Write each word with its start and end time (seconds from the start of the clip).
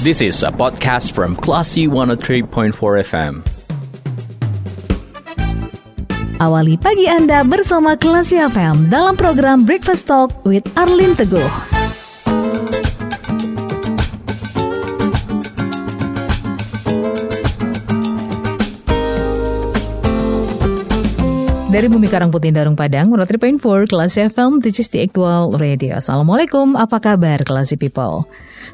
This 0.00 0.24
is 0.24 0.40
a 0.40 0.48
podcast 0.48 1.12
from 1.12 1.36
Classy 1.36 1.84
103.4 1.84 2.72
FM. 3.04 3.44
Awali 6.40 6.80
pagi 6.80 7.04
Anda 7.04 7.44
bersama 7.44 8.00
Kelas 8.00 8.32
FM 8.32 8.88
dalam 8.88 9.12
program 9.12 9.68
Breakfast 9.68 10.08
Talk 10.08 10.32
with 10.48 10.64
Arlin 10.72 11.12
Teguh. 11.12 11.44
Dari 21.68 21.92
Bumi 21.92 22.08
Karang 22.08 22.32
Putih 22.32 22.56
Darung 22.56 22.72
Padang, 22.72 23.12
103.4 23.12 23.60
Kelas 23.84 24.16
FM, 24.16 24.64
this 24.64 24.80
is 24.80 24.88
the 24.88 25.04
actual 25.04 25.60
radio. 25.60 26.00
Assalamualaikum, 26.00 26.72
apa 26.80 27.04
kabar 27.04 27.44
Kelas 27.44 27.76
People? 27.76 28.24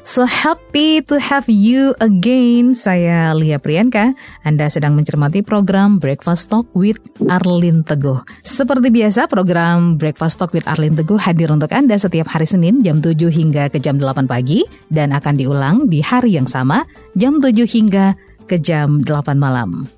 So 0.07 0.23
happy 0.23 1.03
to 1.11 1.19
have 1.19 1.51
you 1.51 1.91
again. 1.99 2.79
Saya 2.79 3.35
Lia 3.35 3.59
Priyanka. 3.59 4.15
Anda 4.39 4.71
sedang 4.71 4.95
mencermati 4.95 5.43
program 5.43 5.99
Breakfast 5.99 6.47
Talk 6.47 6.63
with 6.71 6.95
Arlin 7.27 7.83
Teguh. 7.83 8.23
Seperti 8.39 8.87
biasa, 8.87 9.27
program 9.27 9.99
Breakfast 9.99 10.39
Talk 10.39 10.55
with 10.55 10.63
Arlin 10.63 10.95
Teguh 10.95 11.19
hadir 11.19 11.51
untuk 11.51 11.75
Anda 11.75 11.99
setiap 11.99 12.31
hari 12.31 12.47
Senin 12.47 12.87
jam 12.87 13.03
7 13.03 13.19
hingga 13.19 13.67
ke 13.67 13.83
jam 13.83 13.99
8 13.99 14.31
pagi 14.31 14.63
dan 14.87 15.11
akan 15.11 15.35
diulang 15.35 15.91
di 15.91 15.99
hari 15.99 16.39
yang 16.39 16.47
sama 16.47 16.87
jam 17.19 17.43
7 17.43 17.67
hingga 17.67 18.15
ke 18.47 18.63
jam 18.63 19.03
8 19.03 19.35
malam. 19.35 19.91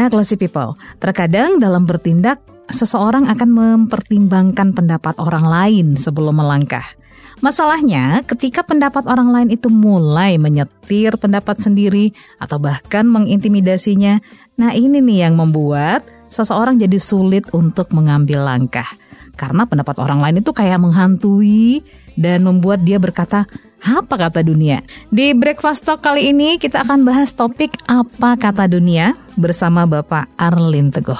Nah, 0.00 0.08
classy 0.08 0.40
people, 0.40 0.80
terkadang 0.96 1.60
dalam 1.60 1.84
bertindak 1.84 2.40
seseorang 2.72 3.28
akan 3.28 3.50
mempertimbangkan 3.52 4.72
pendapat 4.72 5.12
orang 5.20 5.44
lain 5.44 5.86
sebelum 6.00 6.40
melangkah. 6.40 7.01
Masalahnya, 7.42 8.22
ketika 8.22 8.62
pendapat 8.62 9.02
orang 9.10 9.34
lain 9.34 9.48
itu 9.50 9.66
mulai 9.66 10.38
menyetir 10.38 11.18
pendapat 11.18 11.58
sendiri 11.58 12.14
atau 12.38 12.62
bahkan 12.62 13.02
mengintimidasinya, 13.02 14.22
nah 14.54 14.70
ini 14.70 15.02
nih 15.02 15.26
yang 15.26 15.34
membuat 15.34 16.06
seseorang 16.30 16.78
jadi 16.78 17.02
sulit 17.02 17.50
untuk 17.50 17.90
mengambil 17.90 18.46
langkah. 18.46 18.86
Karena 19.34 19.66
pendapat 19.66 19.98
orang 19.98 20.22
lain 20.22 20.38
itu 20.38 20.54
kayak 20.54 20.78
menghantui 20.86 21.82
dan 22.14 22.46
membuat 22.46 22.86
dia 22.86 23.02
berkata, 23.02 23.50
apa 23.82 24.14
kata 24.14 24.46
dunia? 24.46 24.78
Di 25.10 25.34
Breakfast 25.34 25.82
Talk 25.82 25.98
kali 25.98 26.30
ini 26.30 26.62
kita 26.62 26.86
akan 26.86 27.02
bahas 27.02 27.34
topik 27.34 27.74
apa 27.90 28.38
kata 28.38 28.70
dunia 28.70 29.18
bersama 29.34 29.82
Bapak 29.82 30.30
Arlin 30.38 30.94
Teguh. 30.94 31.18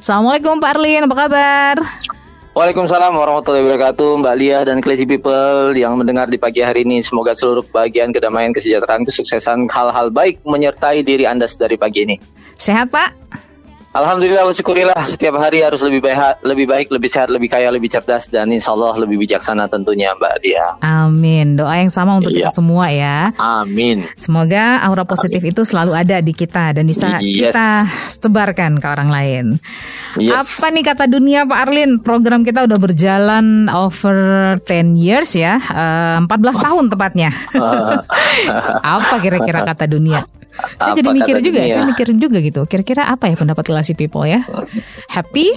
Assalamualaikum 0.00 0.64
Pak 0.64 0.70
Arlin, 0.80 1.04
apa 1.04 1.16
kabar? 1.28 1.76
Waalaikumsalam 2.56 3.12
warahmatullahi 3.12 3.68
wabarakatuh 3.68 4.24
Mbak 4.24 4.34
Lia 4.40 4.64
dan 4.64 4.80
Crazy 4.80 5.04
People 5.04 5.76
yang 5.76 5.92
mendengar 6.00 6.24
di 6.24 6.40
pagi 6.40 6.64
hari 6.64 6.88
ini 6.88 7.04
Semoga 7.04 7.36
seluruh 7.36 7.60
kebahagiaan, 7.60 8.16
kedamaian, 8.16 8.56
kesejahteraan, 8.56 9.04
kesuksesan, 9.04 9.68
hal-hal 9.68 10.08
baik 10.08 10.40
menyertai 10.40 11.04
diri 11.04 11.28
Anda 11.28 11.44
dari 11.52 11.76
pagi 11.76 12.08
ini 12.08 12.16
Sehat 12.56 12.88
Pak? 12.88 13.12
Alhamdulillah 13.96 14.44
syukurillah 14.52 15.08
setiap 15.08 15.40
hari 15.40 15.64
harus 15.64 15.80
lebih 15.80 16.04
baik, 16.04 16.44
lebih 16.44 16.66
baik, 16.68 16.86
lebih 16.92 17.08
sehat, 17.08 17.32
lebih 17.32 17.48
kaya, 17.48 17.72
lebih 17.72 17.88
cerdas 17.88 18.28
dan 18.28 18.52
insya 18.52 18.76
Allah 18.76 18.92
lebih 19.00 19.24
bijaksana 19.24 19.72
tentunya 19.72 20.12
Mbak 20.12 20.34
Dia. 20.44 20.76
Amin. 20.84 21.56
Doa 21.56 21.80
yang 21.80 21.88
sama 21.88 22.20
untuk 22.20 22.28
iya. 22.36 22.52
kita 22.52 22.60
semua 22.60 22.92
ya. 22.92 23.32
Amin. 23.40 24.04
Semoga 24.20 24.84
aura 24.84 25.08
positif 25.08 25.40
Amin. 25.40 25.52
itu 25.56 25.64
selalu 25.64 25.96
ada 25.96 26.20
di 26.20 26.36
kita 26.36 26.76
dan 26.76 26.84
bisa 26.84 27.16
yes. 27.24 27.48
kita 27.48 27.68
sebarkan 28.20 28.84
ke 28.84 28.86
orang 28.86 29.08
lain. 29.08 29.44
Yes. 30.20 30.60
Apa 30.60 30.68
nih 30.76 30.84
kata 30.84 31.08
dunia 31.08 31.48
Pak 31.48 31.58
Arlin? 31.64 31.90
Program 32.04 32.44
kita 32.44 32.68
udah 32.68 32.76
berjalan 32.76 33.72
over 33.72 34.16
10 34.60 34.92
years 34.92 35.32
ya, 35.32 35.56
uh, 35.56 36.20
eh, 36.20 36.28
14 36.28 36.36
tahun 36.68 36.84
tepatnya. 36.92 37.32
Apa 39.00 39.24
kira-kira 39.24 39.64
kata 39.64 39.88
dunia? 39.88 40.20
saya 40.76 40.92
jadi 40.96 41.08
mikir 41.12 41.36
juga, 41.44 41.60
saya 41.64 41.84
mikirin 41.84 42.16
juga 42.16 42.38
gitu. 42.40 42.60
Kira-kira 42.64 43.08
apa 43.08 43.28
ya 43.28 43.36
pendapat 43.36 43.64
Classy 43.86 43.94
People 43.94 44.26
ya? 44.26 44.42
Happy, 45.06 45.54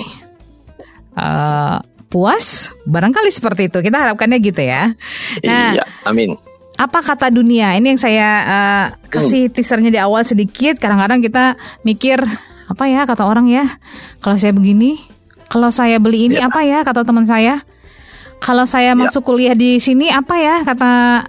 uh, 1.18 1.82
puas, 2.14 2.70
barangkali 2.86 3.34
seperti 3.34 3.74
itu. 3.74 3.82
Kita 3.82 3.98
harapkannya 3.98 4.38
gitu 4.38 4.62
ya. 4.62 4.94
Nah, 5.42 5.74
iya, 5.74 5.84
amin. 6.06 6.38
Apa 6.78 7.02
kata 7.02 7.34
dunia? 7.34 7.74
Ini 7.74 7.98
yang 7.98 7.98
saya 7.98 8.30
uh, 8.46 8.86
kasih 9.10 9.50
hmm. 9.50 9.54
teasernya 9.58 9.90
di 9.90 9.98
awal 9.98 10.22
sedikit. 10.22 10.78
Kadang-kadang 10.78 11.26
kita 11.26 11.58
mikir 11.82 12.22
apa 12.70 12.86
ya 12.86 13.10
kata 13.10 13.26
orang 13.26 13.50
ya? 13.50 13.66
Kalau 14.22 14.38
saya 14.38 14.54
begini, 14.54 15.02
kalau 15.50 15.74
saya 15.74 15.98
beli 15.98 16.30
ini 16.30 16.38
ya. 16.38 16.54
apa 16.54 16.62
ya 16.62 16.86
kata 16.86 17.02
teman 17.02 17.26
saya? 17.26 17.66
Kalau 18.38 18.70
saya 18.70 18.94
ya. 18.94 19.00
masuk 19.00 19.26
kuliah 19.26 19.58
di 19.58 19.82
sini 19.82 20.14
apa 20.14 20.38
ya 20.38 20.62
kata 20.62 21.26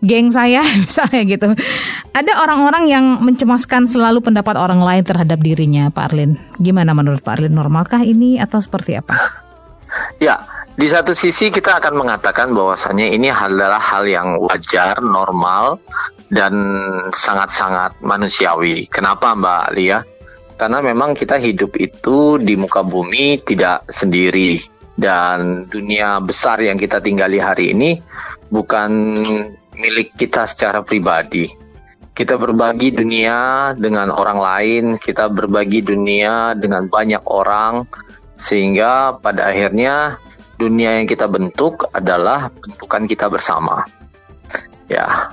geng 0.00 0.32
saya 0.32 0.64
misalnya 0.84 1.22
gitu. 1.24 1.48
Ada 2.10 2.42
orang-orang 2.42 2.84
yang 2.90 3.04
mencemaskan 3.22 3.86
selalu 3.86 4.24
pendapat 4.24 4.56
orang 4.56 4.82
lain 4.82 5.04
terhadap 5.06 5.38
dirinya, 5.40 5.88
Pak 5.92 6.12
Arlin. 6.12 6.36
Gimana 6.58 6.96
menurut 6.96 7.22
Pak 7.22 7.40
Arlin? 7.40 7.54
Normalkah 7.54 8.02
ini 8.02 8.40
atau 8.40 8.58
seperti 8.58 8.98
apa? 8.98 9.16
Ya, 10.18 10.42
di 10.78 10.86
satu 10.86 11.12
sisi 11.12 11.50
kita 11.50 11.82
akan 11.82 11.98
mengatakan 11.98 12.54
bahwasannya 12.54 13.12
ini 13.12 13.28
adalah 13.28 13.82
hal 13.82 14.06
yang 14.06 14.38
wajar, 14.38 15.02
normal, 15.02 15.82
dan 16.30 16.54
sangat-sangat 17.10 17.98
manusiawi. 18.00 18.86
Kenapa 18.86 19.34
Mbak 19.34 19.66
Lia? 19.74 19.98
Karena 20.54 20.84
memang 20.84 21.16
kita 21.16 21.40
hidup 21.40 21.72
itu 21.80 22.36
di 22.36 22.54
muka 22.54 22.84
bumi 22.84 23.40
tidak 23.40 23.88
sendiri 23.88 24.60
dan 24.92 25.64
dunia 25.66 26.20
besar 26.20 26.60
yang 26.60 26.76
kita 26.76 27.00
tinggali 27.00 27.40
hari 27.40 27.72
ini 27.72 27.96
bukan 28.52 28.90
milik 29.80 30.14
kita 30.14 30.44
secara 30.44 30.84
pribadi. 30.84 31.48
Kita 32.12 32.36
berbagi 32.36 32.92
dunia 32.92 33.72
dengan 33.72 34.12
orang 34.12 34.38
lain, 34.38 34.84
kita 35.00 35.32
berbagi 35.32 35.80
dunia 35.80 36.52
dengan 36.52 36.84
banyak 36.84 37.24
orang, 37.24 37.88
sehingga 38.36 39.16
pada 39.16 39.48
akhirnya 39.48 40.20
dunia 40.60 41.00
yang 41.00 41.08
kita 41.08 41.24
bentuk 41.24 41.88
adalah 41.96 42.52
bentukan 42.52 43.08
kita 43.08 43.32
bersama. 43.32 43.88
Ya, 44.92 45.32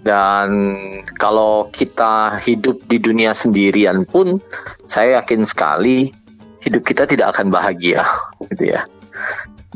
dan 0.00 0.74
kalau 1.20 1.68
kita 1.68 2.40
hidup 2.40 2.88
di 2.88 2.98
dunia 2.98 3.36
sendirian 3.36 4.08
pun, 4.08 4.40
saya 4.88 5.22
yakin 5.22 5.44
sekali 5.44 6.10
hidup 6.64 6.82
kita 6.82 7.04
tidak 7.06 7.36
akan 7.36 7.52
bahagia, 7.52 8.02
gitu 8.50 8.74
ya. 8.74 8.88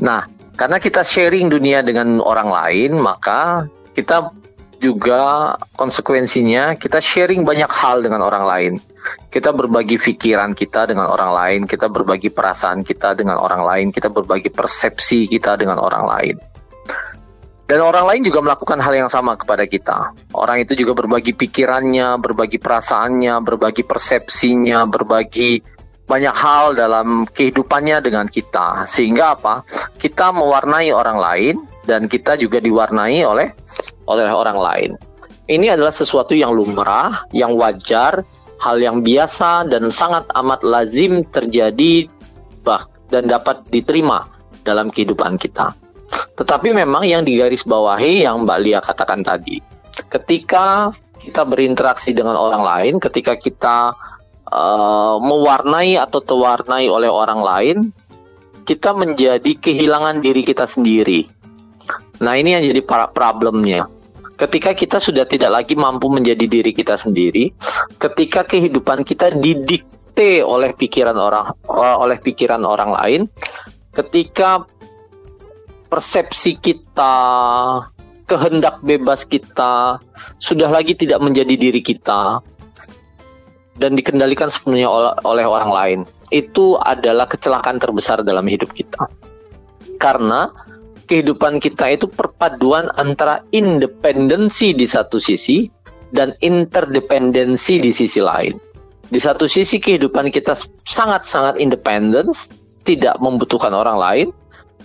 Nah, 0.01 0.25
karena 0.57 0.81
kita 0.81 1.05
sharing 1.05 1.47
dunia 1.47 1.85
dengan 1.85 2.19
orang 2.19 2.49
lain, 2.49 2.91
maka 2.97 3.69
kita 3.95 4.35
juga 4.75 5.55
konsekuensinya 5.79 6.75
kita 6.75 6.99
sharing 6.99 7.47
banyak 7.47 7.71
hal 7.71 8.03
dengan 8.03 8.21
orang 8.21 8.45
lain. 8.45 8.73
Kita 9.31 9.55
berbagi 9.55 9.95
pikiran 9.95 10.51
kita 10.57 10.89
dengan 10.91 11.07
orang 11.07 11.31
lain, 11.31 11.61
kita 11.69 11.87
berbagi 11.87 12.33
perasaan 12.33 12.83
kita 12.83 13.15
dengan 13.15 13.39
orang 13.39 13.63
lain, 13.63 13.87
kita 13.93 14.11
berbagi 14.11 14.51
persepsi 14.51 15.29
kita 15.29 15.55
dengan 15.55 15.79
orang 15.79 16.05
lain. 16.05 16.35
Dan 17.65 17.81
orang 17.81 18.05
lain 18.05 18.21
juga 18.21 18.45
melakukan 18.45 18.77
hal 18.77 18.93
yang 18.93 19.09
sama 19.09 19.33
kepada 19.41 19.65
kita. 19.65 20.13
Orang 20.37 20.61
itu 20.61 20.77
juga 20.77 20.93
berbagi 20.93 21.33
pikirannya, 21.33 22.21
berbagi 22.21 22.61
perasaannya, 22.61 23.41
berbagi 23.41 23.81
persepsinya, 23.81 24.85
berbagi 24.85 25.65
banyak 26.05 26.35
hal 26.37 26.77
dalam 26.77 27.25
kehidupannya 27.25 28.01
dengan 28.05 28.29
kita. 28.29 28.85
Sehingga 28.85 29.37
apa? 29.37 29.65
Kita 29.97 30.29
mewarnai 30.31 30.93
orang 30.93 31.17
lain 31.17 31.55
dan 31.85 32.05
kita 32.05 32.37
juga 32.37 32.61
diwarnai 32.61 33.19
oleh 33.25 33.49
oleh 34.05 34.25
orang 34.29 34.57
lain. 34.57 34.91
Ini 35.45 35.77
adalah 35.77 35.93
sesuatu 35.93 36.33
yang 36.33 36.53
lumrah 36.53 37.29
yang 37.29 37.53
wajar 37.57 38.25
hal 38.61 38.77
yang 38.81 39.05
biasa 39.05 39.69
dan 39.69 39.89
sangat 39.93 40.25
amat 40.33 40.65
lazim 40.65 41.21
terjadi 41.25 42.09
bah 42.65 42.89
dan 43.13 43.29
dapat 43.29 43.61
diterima 43.69 44.25
dalam 44.65 44.89
kehidupan 44.89 45.37
kita. 45.37 45.77
Tetapi 46.37 46.73
memang 46.73 47.05
yang 47.05 47.21
digarisbawahi 47.25 48.25
yang 48.25 48.45
Mbak 48.45 48.59
Lia 48.61 48.79
katakan 48.81 49.21
tadi 49.21 49.61
ketika 50.09 50.91
kita 51.19 51.47
berinteraksi 51.47 52.11
dengan 52.11 52.35
orang 52.35 52.63
lain 52.63 52.93
ketika 52.99 53.39
kita 53.39 53.95
uh, 54.49 55.17
mewarnai 55.21 55.97
atau 55.97 56.21
terwarnai 56.21 56.89
oleh 56.89 57.09
orang 57.09 57.41
lain, 57.41 57.77
kita 58.65 58.97
menjadi 58.97 59.51
kehilangan 59.57 60.25
diri 60.25 60.41
kita 60.41 60.65
sendiri. 60.65 61.25
Nah 62.21 62.33
ini 62.39 62.57
yang 62.57 62.63
jadi 62.65 62.81
problemnya. 63.11 63.85
Ketika 64.35 64.75
kita 64.75 64.99
sudah 64.99 65.23
tidak 65.23 65.63
lagi 65.63 65.79
mampu 65.79 66.11
menjadi 66.11 66.43
diri 66.43 66.75
kita 66.75 66.99
sendiri, 66.99 67.55
ketika 67.95 68.43
kehidupan 68.43 69.07
kita 69.07 69.31
didikte 69.31 70.43
oleh 70.43 70.75
pikiran 70.75 71.15
orang 71.15 71.55
uh, 71.71 71.97
oleh 72.03 72.19
pikiran 72.19 72.59
orang 72.67 72.91
lain, 72.91 73.21
ketika 73.95 74.67
persepsi 75.87 76.59
kita, 76.59 77.15
kehendak 78.27 78.81
bebas 78.83 79.23
kita 79.23 80.03
sudah 80.41 80.67
lagi 80.67 80.97
tidak 80.97 81.23
menjadi 81.23 81.55
diri 81.55 81.79
kita, 81.79 82.43
dan 83.75 83.93
dikendalikan 83.95 84.47
sepenuhnya 84.47 84.87
oleh, 85.23 85.45
orang 85.45 85.71
lain 85.71 85.99
itu 86.31 86.79
adalah 86.79 87.27
kecelakaan 87.27 87.77
terbesar 87.77 88.23
dalam 88.23 88.47
hidup 88.47 88.71
kita 88.71 89.07
karena 89.99 90.51
kehidupan 91.05 91.61
kita 91.61 91.93
itu 91.93 92.09
perpaduan 92.09 92.89
antara 92.97 93.45
independensi 93.53 94.73
di 94.73 94.89
satu 94.89 95.21
sisi 95.21 95.69
dan 96.09 96.33
interdependensi 96.41 97.77
di 97.77 97.91
sisi 97.93 98.19
lain. 98.21 98.57
Di 99.05 99.21
satu 99.21 99.45
sisi 99.45 99.77
kehidupan 99.77 100.33
kita 100.33 100.57
sangat-sangat 100.81 101.61
independen, 101.61 102.33
tidak 102.81 103.21
membutuhkan 103.21 103.69
orang 103.69 104.01
lain, 104.01 104.27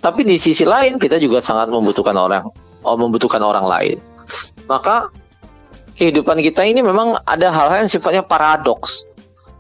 tapi 0.05 0.29
di 0.29 0.37
sisi 0.37 0.69
lain 0.69 1.01
kita 1.01 1.17
juga 1.17 1.41
sangat 1.41 1.73
membutuhkan 1.73 2.17
orang 2.17 2.45
oh, 2.85 2.97
membutuhkan 2.97 3.41
orang 3.41 3.65
lain. 3.65 3.97
Maka 4.69 5.09
kehidupan 6.01 6.41
kita 6.41 6.65
ini 6.65 6.81
memang 6.81 7.21
ada 7.29 7.53
hal-hal 7.53 7.85
yang 7.85 7.93
sifatnya 7.93 8.25
paradoks. 8.25 9.05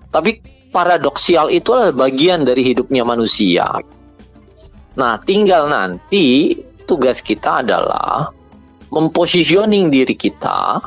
Tapi 0.08 0.40
paradoksial 0.72 1.52
itu 1.52 1.76
adalah 1.76 2.08
bagian 2.08 2.48
dari 2.48 2.64
hidupnya 2.64 3.04
manusia. 3.04 3.68
Nah, 4.96 5.20
tinggal 5.20 5.68
nanti 5.68 6.56
tugas 6.88 7.20
kita 7.20 7.60
adalah 7.60 8.32
mempositioning 8.88 9.92
diri 9.92 10.16
kita 10.16 10.80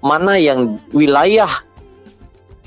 mana 0.00 0.40
yang 0.40 0.80
wilayah 0.90 1.48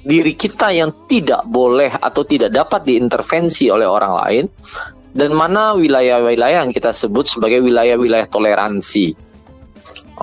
diri 0.07 0.31
kita 0.37 0.71
yang 0.71 0.95
tidak 1.11 1.43
boleh 1.43 1.91
atau 1.91 2.23
tidak 2.23 2.55
dapat 2.55 2.87
diintervensi 2.87 3.67
oleh 3.67 3.83
orang 3.83 4.13
lain 4.23 4.45
dan 5.11 5.35
mana 5.35 5.75
wilayah-wilayah 5.75 6.63
yang 6.63 6.71
kita 6.71 6.95
sebut 6.95 7.27
sebagai 7.27 7.59
wilayah-wilayah 7.59 8.29
toleransi. 8.31 9.17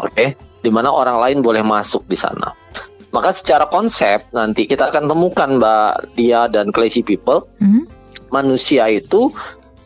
Oke, 0.01 0.09
okay? 0.09 0.29
Di 0.65 0.73
mana 0.73 0.89
orang 0.89 1.21
lain 1.21 1.39
boleh 1.45 1.61
masuk 1.61 2.09
di 2.09 2.17
sana. 2.17 2.57
Maka 3.13 3.31
secara 3.31 3.69
konsep 3.69 4.27
nanti 4.33 4.65
kita 4.65 4.91
akan 4.91 5.07
temukan 5.07 5.61
Mbak 5.61 6.19
Dia 6.19 6.49
dan 6.49 6.73
Classy 6.73 7.05
People, 7.05 7.47
hmm? 7.61 7.87
manusia 8.33 8.89
itu 8.91 9.31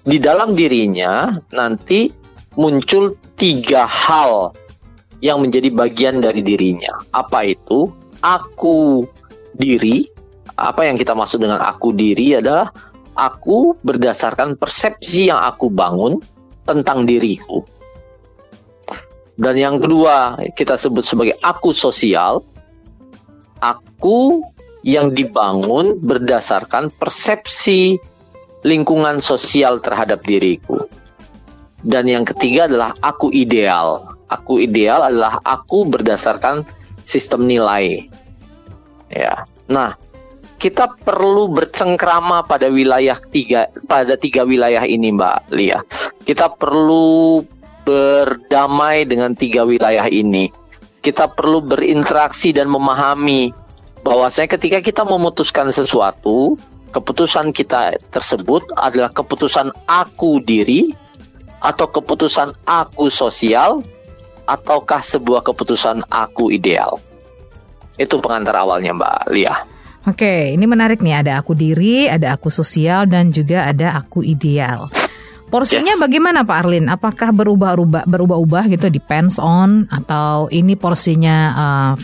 di 0.07 0.17
dalam 0.17 0.57
dirinya 0.57 1.35
nanti 1.53 2.09
muncul 2.57 3.19
tiga 3.37 3.85
hal 3.85 4.57
yang 5.21 5.43
menjadi 5.43 5.69
bagian 5.75 6.23
dari 6.23 6.41
dirinya. 6.41 6.95
Apa 7.13 7.45
itu? 7.45 7.91
Aku 8.19 9.07
diri, 9.55 10.09
apa 10.57 10.89
yang 10.89 10.97
kita 10.97 11.13
maksud 11.15 11.39
dengan 11.43 11.63
aku 11.63 11.93
diri 11.95 12.39
adalah 12.39 12.73
aku 13.19 13.79
berdasarkan 13.83 14.57
persepsi 14.59 15.29
yang 15.29 15.39
aku 15.43 15.69
bangun 15.69 16.23
tentang 16.67 17.05
diriku. 17.05 17.67
Dan 19.39 19.55
yang 19.55 19.79
kedua 19.79 20.35
kita 20.59 20.75
sebut 20.75 21.07
sebagai 21.07 21.39
aku 21.39 21.71
sosial, 21.71 22.43
aku 23.63 24.43
yang 24.83 25.15
dibangun 25.15 26.03
berdasarkan 26.03 26.91
persepsi 26.91 28.03
lingkungan 28.67 29.23
sosial 29.23 29.79
terhadap 29.79 30.27
diriku. 30.27 30.91
Dan 31.79 32.11
yang 32.11 32.27
ketiga 32.27 32.67
adalah 32.67 32.91
aku 32.99 33.31
ideal. 33.31 34.19
Aku 34.27 34.59
ideal 34.59 35.07
adalah 35.07 35.39
aku 35.47 35.87
berdasarkan 35.87 36.67
sistem 37.01 37.47
nilai 37.47 38.11
ya. 39.09 39.49
Nah, 39.71 39.97
kita 40.61 40.91
perlu 41.01 41.49
bercengkrama 41.55 42.45
pada 42.45 42.69
wilayah 42.69 43.17
tiga 43.31 43.73
pada 43.87 44.19
tiga 44.19 44.45
wilayah 44.45 44.85
ini 44.85 45.15
Mbak 45.15 45.39
Lia. 45.55 45.81
Kita 46.27 46.53
perlu 46.53 47.41
berdamai 47.89 49.09
dengan 49.09 49.33
tiga 49.33 49.65
wilayah 49.65 50.05
ini. 50.13 50.53
Kita 51.01 51.33
perlu 51.33 51.65
berinteraksi 51.65 52.53
dan 52.53 52.69
memahami 52.69 53.49
bahwasanya 54.05 54.61
ketika 54.61 54.85
kita 54.85 55.03
memutuskan 55.09 55.73
sesuatu, 55.73 56.61
keputusan 56.93 57.57
kita 57.57 57.97
tersebut 58.13 58.77
adalah 58.77 59.09
keputusan 59.09 59.73
aku 59.89 60.45
diri 60.45 60.93
atau 61.65 61.89
keputusan 61.89 62.53
aku 62.69 63.09
sosial 63.09 63.81
ataukah 64.45 65.01
sebuah 65.01 65.41
keputusan 65.41 66.05
aku 66.13 66.53
ideal. 66.53 67.01
Itu 67.97 68.21
pengantar 68.21 68.61
awalnya 68.61 68.93
Mbak 68.93 69.33
Lia. 69.33 69.55
Oke, 70.07 70.55
ini 70.55 70.65
menarik 70.65 71.01
nih. 71.01 71.21
Ada 71.25 71.41
aku 71.41 71.53
diri, 71.53 72.09
ada 72.09 72.33
aku 72.33 72.49
sosial, 72.49 73.11
dan 73.11 73.29
juga 73.35 73.69
ada 73.69 73.99
aku 73.99 74.25
ideal. 74.25 74.89
Porsinya 75.49 75.97
yes. 75.97 76.01
bagaimana 76.01 76.45
Pak 76.45 76.57
Arlin? 76.61 76.93
Apakah 76.93 77.33
berubah-ubah, 77.33 78.05
berubah-ubah 78.05 78.69
gitu? 78.69 78.93
Depends 78.93 79.41
on 79.41 79.89
atau 79.89 80.53
ini 80.53 80.77
porsinya 80.77 81.37
uh, 81.57 81.95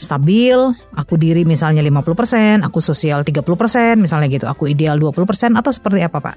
stabil? 0.00 0.56
Aku 0.96 1.20
diri 1.20 1.44
misalnya 1.44 1.84
50%, 1.84 2.64
aku 2.64 2.80
sosial 2.80 3.28
30%, 3.28 3.44
misalnya 4.00 4.26
gitu. 4.32 4.48
Aku 4.48 4.64
ideal 4.64 4.96
20% 4.96 5.60
atau 5.60 5.68
seperti 5.68 6.00
apa 6.00 6.18
Pak? 6.18 6.34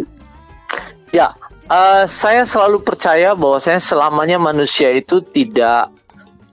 Ya, 1.16 1.40
uh, 1.72 2.04
saya 2.04 2.44
selalu 2.44 2.84
percaya 2.84 3.32
bahwa 3.32 3.64
saya 3.64 3.80
selamanya 3.80 4.36
manusia 4.36 4.92
itu 4.92 5.24
tidak 5.24 5.88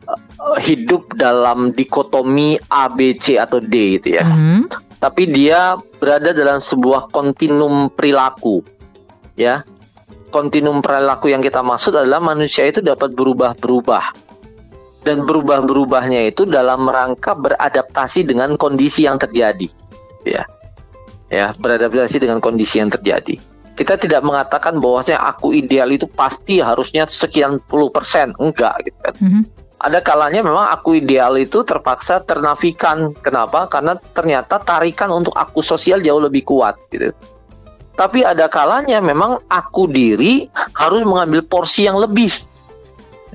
uh, 0.07 0.59
hidup 0.63 1.19
dalam 1.19 1.75
dikotomi 1.75 2.55
A, 2.71 2.87
B, 2.87 3.19
C 3.19 3.35
atau 3.35 3.59
D 3.59 3.99
gitu 3.99 4.15
ya. 4.15 4.23
Mm. 4.23 4.71
Tapi 4.99 5.31
dia 5.31 5.75
berada 5.99 6.31
dalam 6.31 6.63
sebuah 6.63 7.11
kontinum 7.11 7.91
perilaku. 7.91 8.63
Ya. 9.35 9.67
Kontinum 10.29 10.85
perilaku 10.85 11.33
yang 11.33 11.41
kita 11.41 11.65
maksud 11.65 11.97
adalah 11.97 12.21
manusia 12.21 12.69
itu 12.69 12.85
dapat 12.85 13.17
berubah-berubah. 13.17 14.05
Dan 15.03 15.25
berubah-berubahnya 15.25 16.29
itu 16.29 16.45
dalam 16.45 16.85
rangka 16.85 17.33
beradaptasi 17.33 18.29
dengan 18.29 18.61
kondisi 18.61 19.09
yang 19.09 19.17
terjadi. 19.17 19.69
Ya. 20.27 20.45
Ya, 21.29 21.53
beradaptasi 21.57 22.25
dengan 22.25 22.41
kondisi 22.41 22.81
yang 22.81 22.89
terjadi 22.89 23.37
kita 23.79 23.95
tidak 23.95 24.27
mengatakan 24.27 24.83
bahwasanya 24.83 25.23
aku 25.23 25.55
ideal 25.55 25.87
itu 25.95 26.11
pasti 26.11 26.59
harusnya 26.59 27.07
sekian 27.07 27.63
puluh 27.63 27.95
persen 27.95 28.35
enggak 28.35 28.75
gitu 28.83 28.99
kan. 28.99 29.15
Mm 29.23 29.31
-hmm 29.31 29.45
ada 29.79 30.03
kalanya 30.03 30.43
memang 30.43 30.67
aku 30.75 30.99
ideal 30.99 31.39
itu 31.39 31.63
terpaksa 31.63 32.27
ternafikan. 32.27 33.15
Kenapa? 33.15 33.71
Karena 33.71 33.95
ternyata 33.95 34.59
tarikan 34.59 35.07
untuk 35.15 35.39
aku 35.39 35.63
sosial 35.63 36.03
jauh 36.03 36.19
lebih 36.19 36.43
kuat 36.43 36.75
gitu. 36.91 37.15
Tapi 37.99 38.23
ada 38.23 38.47
kalanya 38.47 39.03
memang 39.03 39.43
aku 39.51 39.91
diri 39.91 40.47
harus 40.79 41.03
mengambil 41.03 41.43
porsi 41.43 41.91
yang 41.91 41.99
lebih. 41.99 42.31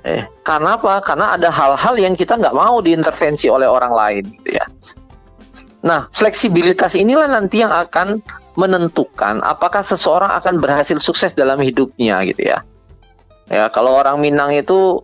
Eh, 0.07 0.23
karena 0.39 0.79
apa? 0.79 1.03
Karena 1.03 1.35
ada 1.35 1.51
hal-hal 1.51 1.99
yang 1.99 2.15
kita 2.15 2.39
nggak 2.39 2.55
mau 2.55 2.79
diintervensi 2.79 3.51
oleh 3.51 3.67
orang 3.67 3.91
lain, 3.91 4.23
gitu 4.39 4.55
ya. 4.55 4.65
Nah, 5.83 6.07
fleksibilitas 6.15 6.95
inilah 6.95 7.27
nanti 7.27 7.59
yang 7.59 7.75
akan 7.75 8.23
menentukan 8.55 9.43
apakah 9.43 9.83
seseorang 9.83 10.31
akan 10.31 10.63
berhasil 10.63 10.95
sukses 10.95 11.35
dalam 11.35 11.59
hidupnya, 11.59 12.23
gitu 12.23 12.47
ya. 12.55 12.63
Ya, 13.51 13.67
kalau 13.67 13.99
orang 13.99 14.23
Minang 14.23 14.55
itu 14.55 15.03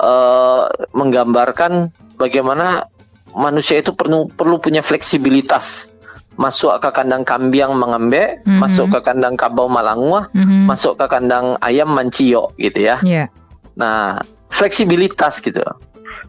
uh, 0.00 0.64
menggambarkan 0.96 1.92
bagaimana 2.16 2.88
manusia 3.36 3.84
itu 3.84 3.92
perlu 3.92 4.32
perlu 4.32 4.56
punya 4.56 4.80
fleksibilitas 4.80 5.92
masuk 6.38 6.78
ke 6.78 6.90
kandang 6.94 7.26
kambing 7.26 7.74
mengambil, 7.74 8.38
mm-hmm. 8.40 8.62
masuk 8.62 8.94
ke 8.94 9.00
kandang 9.02 9.34
kabau 9.34 9.66
malangua, 9.66 10.30
mm-hmm. 10.30 10.70
masuk 10.70 10.94
ke 10.96 11.06
kandang 11.10 11.58
ayam 11.60 11.90
mancio 11.90 12.54
gitu 12.56 12.78
ya. 12.78 12.96
Yeah. 13.02 13.26
Nah, 13.74 14.22
fleksibilitas 14.48 15.42
gitu. 15.42 15.60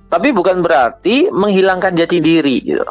Tapi 0.10 0.34
bukan 0.34 0.66
berarti 0.66 1.30
menghilangkan 1.30 1.94
jati 1.94 2.18
diri 2.20 2.58
gitu. 2.66 2.86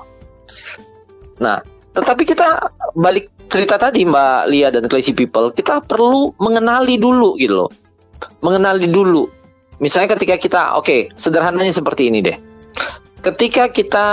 Nah, 1.43 1.59
tetapi 1.93 2.23
kita 2.23 2.71
balik 2.95 3.29
cerita 3.51 3.77
tadi 3.77 4.07
Mbak 4.07 4.41
Lia 4.49 4.71
dan 4.71 4.87
Crazy 4.87 5.13
People, 5.13 5.51
kita 5.51 5.83
perlu 5.83 6.33
mengenali 6.39 6.97
dulu 6.97 7.35
gitu 7.35 7.67
loh. 7.67 7.71
Mengenali 8.43 8.87
dulu 8.87 9.39
Misalnya 9.79 10.19
ketika 10.19 10.37
kita, 10.39 10.61
oke, 10.75 10.87
okay, 10.87 11.01
sederhananya 11.15 11.71
seperti 11.71 12.11
ini 12.11 12.19
deh. 12.19 12.37
Ketika 13.23 13.71
kita 13.71 14.07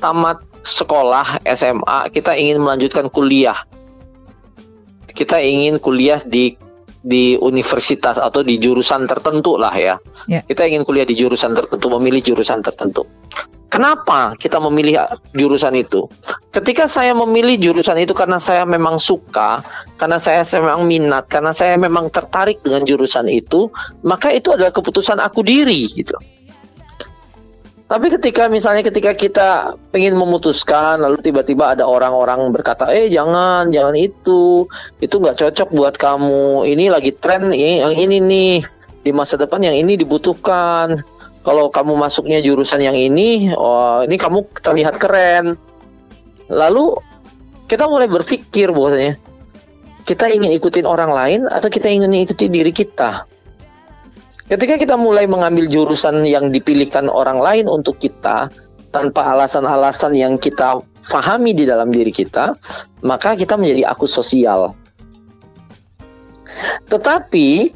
tamat 0.00 0.40
sekolah 0.62 1.42
SMA, 1.46 2.10
kita 2.14 2.34
ingin 2.38 2.62
melanjutkan 2.62 3.10
kuliah. 3.10 3.58
Kita 5.12 5.38
ingin 5.42 5.76
kuliah 5.82 6.22
di 6.24 6.56
di 7.02 7.34
universitas 7.34 8.14
atau 8.16 8.46
di 8.46 8.62
jurusan 8.62 9.10
tertentu 9.10 9.58
lah 9.58 9.74
ya. 9.74 9.98
Yeah. 10.30 10.46
Kita 10.46 10.70
ingin 10.70 10.86
kuliah 10.86 11.02
di 11.02 11.18
jurusan 11.18 11.52
tertentu, 11.52 11.90
memilih 11.98 12.22
jurusan 12.22 12.62
tertentu. 12.62 13.02
Kenapa 13.72 14.36
kita 14.36 14.60
memilih 14.60 15.00
jurusan 15.32 15.72
itu? 15.72 16.04
Ketika 16.52 16.84
saya 16.84 17.16
memilih 17.16 17.56
jurusan 17.56 17.96
itu 18.04 18.12
karena 18.12 18.36
saya 18.36 18.68
memang 18.68 19.00
suka, 19.00 19.64
karena 19.96 20.20
saya 20.20 20.44
memang 20.60 20.84
minat, 20.84 21.24
karena 21.24 21.56
saya 21.56 21.80
memang 21.80 22.12
tertarik 22.12 22.60
dengan 22.60 22.84
jurusan 22.84 23.32
itu, 23.32 23.72
maka 24.04 24.28
itu 24.28 24.52
adalah 24.52 24.76
keputusan 24.76 25.16
aku 25.24 25.40
diri 25.40 25.88
gitu. 25.88 26.12
Tapi 27.92 28.08
ketika 28.08 28.48
misalnya 28.48 28.80
ketika 28.88 29.12
kita 29.12 29.48
ingin 29.92 30.16
memutuskan 30.16 30.96
lalu 30.96 31.20
tiba-tiba 31.20 31.76
ada 31.76 31.84
orang-orang 31.84 32.48
berkata, 32.48 32.88
eh 32.88 33.12
jangan, 33.12 33.68
jangan 33.68 33.92
itu, 33.92 34.64
itu 35.04 35.14
nggak 35.20 35.36
cocok 35.36 35.68
buat 35.76 36.00
kamu. 36.00 36.64
Ini 36.72 36.88
lagi 36.88 37.12
tren 37.12 37.52
yang 37.52 37.92
ini 37.92 38.16
nih 38.16 38.64
di 39.04 39.12
masa 39.12 39.36
depan 39.36 39.60
yang 39.60 39.76
ini 39.76 40.00
dibutuhkan 40.00 41.04
kalau 41.44 41.68
kamu 41.68 41.92
masuknya 42.00 42.40
jurusan 42.40 42.80
yang 42.80 42.96
ini, 42.96 43.52
oh 43.52 44.00
ini 44.08 44.16
kamu 44.16 44.48
terlihat 44.64 44.96
keren. 44.96 45.60
Lalu 46.48 46.96
kita 47.68 47.84
mulai 47.92 48.08
berpikir 48.08 48.72
bahwasanya 48.72 49.20
kita 50.08 50.32
ingin 50.32 50.48
ikutin 50.56 50.88
orang 50.88 51.12
lain 51.12 51.40
atau 51.44 51.68
kita 51.68 51.92
ingin 51.92 52.24
ikuti 52.24 52.48
diri 52.48 52.72
kita. 52.72 53.28
Ketika 54.50 54.74
kita 54.74 54.98
mulai 54.98 55.30
mengambil 55.30 55.70
jurusan 55.70 56.26
yang 56.26 56.50
dipilihkan 56.50 57.06
orang 57.06 57.38
lain 57.38 57.66
untuk 57.70 58.02
kita 58.02 58.50
tanpa 58.92 59.32
alasan-alasan 59.32 60.12
yang 60.12 60.36
kita 60.36 60.82
pahami 61.08 61.56
di 61.56 61.64
dalam 61.64 61.88
diri 61.88 62.12
kita, 62.12 62.52
maka 63.06 63.38
kita 63.38 63.56
menjadi 63.56 63.88
aku 63.88 64.04
sosial. 64.04 64.76
Tetapi 66.90 67.72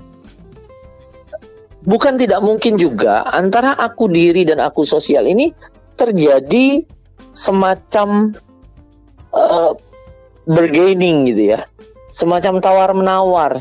bukan 1.89 2.15
tidak 2.21 2.45
mungkin 2.45 2.77
juga 2.77 3.25
antara 3.33 3.73
aku 3.79 4.13
diri 4.13 4.45
dan 4.45 4.61
aku 4.61 4.85
sosial 4.85 5.25
ini 5.25 5.55
terjadi 5.97 6.85
semacam 7.33 8.37
uh, 9.33 9.73
bergaining 10.45 11.33
gitu 11.33 11.57
ya, 11.57 11.65
semacam 12.13 12.61
tawar 12.61 12.91
menawar, 12.93 13.53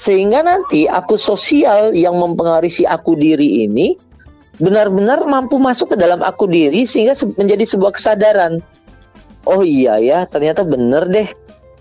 sehingga 0.00 0.40
nanti 0.40 0.88
aku 0.88 1.20
sosial 1.20 1.92
yang 1.92 2.16
mempengaruhi 2.16 2.72
si 2.72 2.88
aku 2.88 3.20
diri 3.20 3.68
ini 3.68 4.00
benar-benar 4.56 5.28
mampu 5.28 5.60
masuk 5.60 5.92
ke 5.92 5.96
dalam 6.00 6.24
aku 6.24 6.48
diri 6.48 6.88
sehingga 6.88 7.12
menjadi 7.36 7.68
sebuah 7.68 7.92
kesadaran. 7.92 8.64
Oh 9.44 9.60
iya 9.60 10.00
ya, 10.00 10.24
ternyata 10.24 10.64
bener 10.64 11.04
deh. 11.04 11.28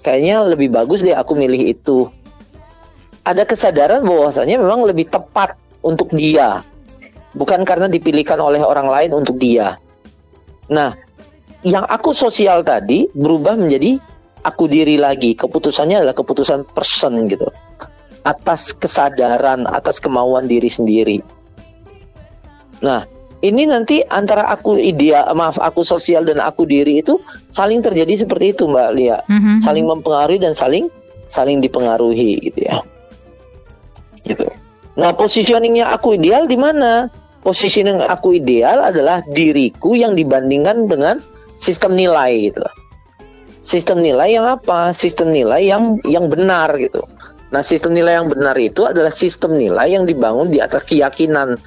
Kayaknya 0.03 0.35
lebih 0.51 0.67
bagus 0.67 0.99
deh 0.99 1.15
aku 1.15 1.39
milih 1.39 1.71
itu. 1.71 2.11
Ada 3.23 3.47
kesadaran 3.47 4.03
bahwasanya 4.03 4.59
memang 4.59 4.83
lebih 4.83 5.07
tepat 5.07 5.55
untuk 5.79 6.11
dia. 6.11 6.67
Bukan 7.31 7.63
karena 7.63 7.87
dipilihkan 7.87 8.39
oleh 8.43 8.59
orang 8.59 8.91
lain 8.91 9.15
untuk 9.15 9.39
dia. 9.39 9.79
Nah, 10.67 10.91
yang 11.63 11.87
aku 11.87 12.11
sosial 12.11 12.67
tadi 12.67 13.07
berubah 13.15 13.55
menjadi 13.55 13.95
aku 14.43 14.67
diri 14.67 14.99
lagi. 14.99 15.39
Keputusannya 15.39 16.03
adalah 16.03 16.15
keputusan 16.15 16.67
person 16.67 17.27
gitu. 17.31 17.47
Atas 18.27 18.75
kesadaran, 18.75 19.63
atas 19.69 20.03
kemauan 20.03 20.45
diri 20.51 20.67
sendiri. 20.67 21.23
Nah, 22.83 23.03
ini 23.39 23.63
nanti 23.63 24.03
antara 24.03 24.51
aku 24.51 24.75
ideal, 24.75 25.31
maaf 25.31 25.55
aku 25.59 25.79
sosial 25.83 26.27
dan 26.27 26.43
aku 26.43 26.67
diri 26.67 26.99
itu 26.99 27.23
saling 27.47 27.79
terjadi 27.79 28.27
seperti 28.27 28.51
itu 28.51 28.67
Mbak 28.67 28.89
Lia, 28.99 29.23
mm-hmm. 29.23 29.63
saling 29.63 29.87
mempengaruhi 29.87 30.43
dan 30.43 30.51
saling 30.51 30.91
saling 31.31 31.63
dipengaruhi 31.63 32.51
gitu 32.51 32.59
ya, 32.67 32.83
gitu. 34.27 34.43
Nah 34.99 35.15
positioningnya 35.15 35.87
aku 35.87 36.19
ideal 36.19 36.51
di 36.51 36.59
mana? 36.59 37.07
Positioning 37.39 38.03
aku 38.03 38.35
ideal 38.35 38.83
adalah 38.83 39.23
diriku 39.23 39.95
yang 39.95 40.19
dibandingkan 40.19 40.91
dengan 40.91 41.23
sistem 41.55 41.95
nilai 41.95 42.51
gitu. 42.51 42.59
Sistem 43.63 44.03
nilai 44.03 44.35
yang 44.35 44.43
apa? 44.43 44.91
Sistem 44.91 45.31
nilai 45.31 45.63
yang 45.63 46.03
yang 46.03 46.27
benar 46.27 46.75
gitu. 46.75 47.07
Nah 47.49 47.65
sistem 47.65 47.97
nilai 47.97 48.21
yang 48.21 48.29
benar 48.29 48.53
itu 48.61 48.85
adalah 48.85 49.09
sistem 49.09 49.57
nilai 49.57 49.89
yang 49.89 50.05
dibangun 50.05 50.53
di 50.53 50.61
atas 50.61 50.85
keyakinan 50.85 51.57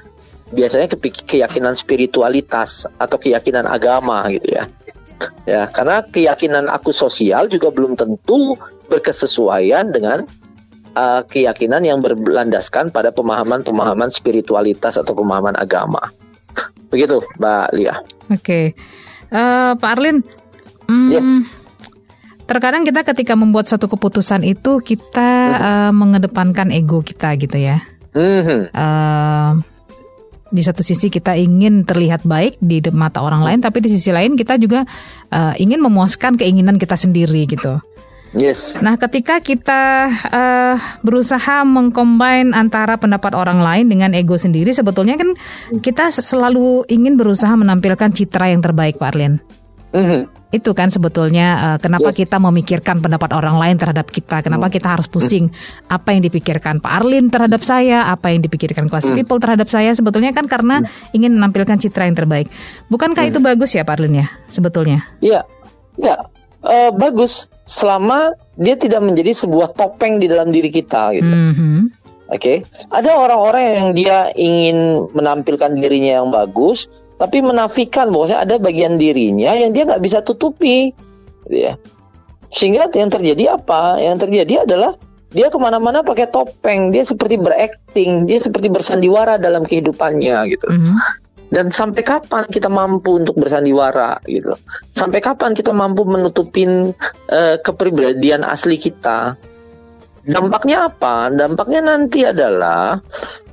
biasanya 0.53 0.93
keyakinan 1.27 1.75
spiritualitas 1.75 2.85
atau 3.01 3.17
keyakinan 3.17 3.65
agama 3.67 4.29
gitu 4.31 4.53
ya. 4.53 4.65
Ya, 5.47 5.71
karena 5.71 6.03
keyakinan 6.03 6.67
aku 6.67 6.91
sosial 6.91 7.47
juga 7.47 7.71
belum 7.71 7.95
tentu 7.95 8.59
berkesesuaian 8.91 9.95
dengan 9.95 10.27
uh, 10.99 11.23
keyakinan 11.27 11.87
yang 11.87 12.03
berlandaskan 12.03 12.91
pada 12.91 13.15
pemahaman-pemahaman 13.15 14.11
spiritualitas 14.11 14.99
atau 14.99 15.15
pemahaman 15.15 15.55
agama. 15.55 16.11
Begitu, 16.91 17.23
Mbak 17.39 17.67
Lia. 17.79 18.03
Oke, 18.29 18.35
okay. 18.35 18.65
uh, 19.31 19.79
Pak 19.79 19.91
Arlin. 19.99 20.27
Mm, 20.91 21.09
yes. 21.15 21.27
Terkadang 22.52 22.85
kita 22.85 23.00
ketika 23.00 23.32
membuat 23.32 23.64
satu 23.64 23.88
keputusan 23.88 24.44
itu 24.44 24.85
kita 24.85 25.30
uh 25.56 25.56
uh, 25.56 25.90
mengedepankan 25.97 26.68
ego 26.68 27.00
kita 27.00 27.32
gitu 27.40 27.56
ya. 27.56 27.80
-huh. 28.44 28.68
uh, 28.76 29.56
di 30.52 30.61
satu 30.61 30.85
sisi 30.85 31.09
kita 31.09 31.32
ingin 31.32 31.88
terlihat 31.88 32.28
baik 32.28 32.61
di 32.61 32.85
mata 32.92 33.25
orang 33.25 33.40
lain, 33.40 33.64
tapi 33.64 33.80
di 33.80 33.88
sisi 33.88 34.12
lain 34.12 34.37
kita 34.37 34.61
juga 34.61 34.85
uh, 35.32 35.56
ingin 35.56 35.80
memuaskan 35.80 36.37
keinginan 36.37 36.76
kita 36.76 36.92
sendiri 36.92 37.49
gitu. 37.49 37.80
Yes. 38.37 38.76
Nah, 38.80 39.00
ketika 39.00 39.40
kita 39.40 40.12
uh, 40.12 40.76
berusaha 41.00 41.64
mengcombine 41.64 42.52
antara 42.52 43.00
pendapat 43.00 43.32
orang 43.32 43.64
lain 43.64 43.88
dengan 43.88 44.12
ego 44.12 44.37
sendiri, 44.37 44.76
sebetulnya 44.76 45.16
kan 45.16 45.32
kita 45.80 46.12
selalu 46.12 46.85
ingin 46.88 47.16
berusaha 47.16 47.52
menampilkan 47.56 48.12
citra 48.12 48.52
yang 48.52 48.61
terbaik, 48.61 49.00
Pak 49.00 49.16
Arlin. 49.16 49.40
Mm 49.92 50.04
-hmm. 50.04 50.22
Itu 50.52 50.76
kan 50.76 50.92
sebetulnya 50.92 51.49
uh, 51.56 51.78
kenapa 51.80 52.12
yes. 52.12 52.25
kita 52.25 52.37
memikirkan 52.37 53.00
pendapat 53.00 53.32
orang 53.32 53.56
lain 53.56 53.76
terhadap 53.80 54.08
kita, 54.12 54.44
kenapa 54.44 54.68
mm. 54.68 54.72
kita 54.76 54.88
harus 54.88 55.08
pusing 55.08 55.49
mm. 55.49 55.88
apa 55.88 56.12
yang 56.12 56.20
dipikirkan 56.28 56.80
Pak 56.80 56.92
Arlin 56.92 57.32
terhadap 57.32 57.64
saya, 57.64 58.08
apa 58.12 58.32
yang 58.32 58.44
dipikirkan 58.44 58.88
kelas 58.92 59.08
mm. 59.08 59.16
people 59.16 59.40
terhadap 59.40 59.68
saya, 59.72 59.96
sebetulnya 59.96 60.37
kan 60.37 60.44
karena 60.44 60.84
mm. 60.84 61.16
ingin 61.16 61.32
menampilkan 61.40 61.80
citra 61.80 62.04
yang 62.04 62.16
terbaik. 62.16 62.52
Bukankah 62.92 63.25
mm. 63.25 63.30
itu 63.32 63.38
bagus 63.40 63.72
ya 63.72 63.84
Pak 63.84 63.96
Arlin 63.96 64.25
ya, 64.25 64.28
sebetulnya? 64.52 65.08
Iya, 65.25 65.40
ya 65.96 66.28
uh, 66.62 66.90
bagus 66.94 67.50
selama 67.64 68.37
dia 68.56 68.76
tidak 68.78 69.02
menjadi 69.02 69.32
sebuah 69.32 69.75
topeng 69.75 70.20
di 70.20 70.28
dalam 70.28 70.52
diri 70.54 70.68
kita 70.68 71.16
gitu. 71.16 71.32
Mm 71.32 71.52
-hmm. 71.52 71.80
Oke, 72.32 72.64
okay? 72.64 72.88
ada 72.88 73.12
orang-orang 73.12 73.64
yang 73.76 73.88
dia 73.92 74.18
ingin 74.32 75.04
menampilkan 75.12 75.76
dirinya 75.76 76.25
yang 76.25 76.32
bagus, 76.32 76.88
tapi 77.23 77.38
menafikan 77.38 78.11
bahwasanya 78.11 78.43
ada 78.43 78.55
bagian 78.59 78.99
dirinya 78.99 79.55
yang 79.55 79.71
dia 79.71 79.87
nggak 79.87 80.02
bisa 80.02 80.26
tutupi, 80.26 80.91
gitu 81.47 81.71
ya. 81.71 81.79
Sehingga 82.50 82.91
yang 82.91 83.14
terjadi 83.14 83.55
apa? 83.55 84.02
Yang 84.02 84.26
terjadi 84.26 84.67
adalah 84.67 84.99
dia 85.31 85.47
ke 85.47 85.55
mana-mana 85.55 86.02
pakai 86.02 86.26
topeng, 86.26 86.91
dia 86.91 87.07
seperti 87.07 87.38
berakting, 87.38 88.26
dia 88.26 88.43
seperti 88.43 88.75
bersandiwara 88.75 89.38
dalam 89.38 89.62
kehidupannya 89.62 90.50
gitu. 90.50 90.67
Mm 90.67 90.83
-hmm. 90.83 90.97
Dan 91.52 91.71
sampai 91.71 92.02
kapan 92.02 92.49
kita 92.50 92.67
mampu 92.67 93.23
untuk 93.23 93.38
bersandiwara 93.38 94.19
gitu? 94.26 94.59
Sampai 94.91 95.23
kapan 95.23 95.55
kita 95.55 95.71
mampu 95.71 96.02
menutupin 96.02 96.91
uh, 97.31 97.57
kepribadian 97.62 98.43
asli 98.43 98.81
kita? 98.81 99.38
Dampaknya 100.26 100.91
apa? 100.91 101.31
Dampaknya 101.31 101.87
nanti 101.87 102.26
adalah 102.26 102.99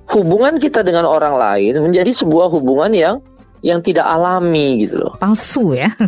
hubungan 0.10 0.58
kita 0.58 0.82
dengan 0.82 1.06
orang 1.06 1.38
lain 1.38 1.86
menjadi 1.86 2.10
sebuah 2.10 2.50
hubungan 2.50 2.92
yang 2.96 3.16
yang 3.60 3.84
tidak 3.84 4.08
alami 4.08 4.88
gitu 4.88 5.04
loh. 5.04 5.13
Palsu 5.20 5.75
ya? 5.75 5.89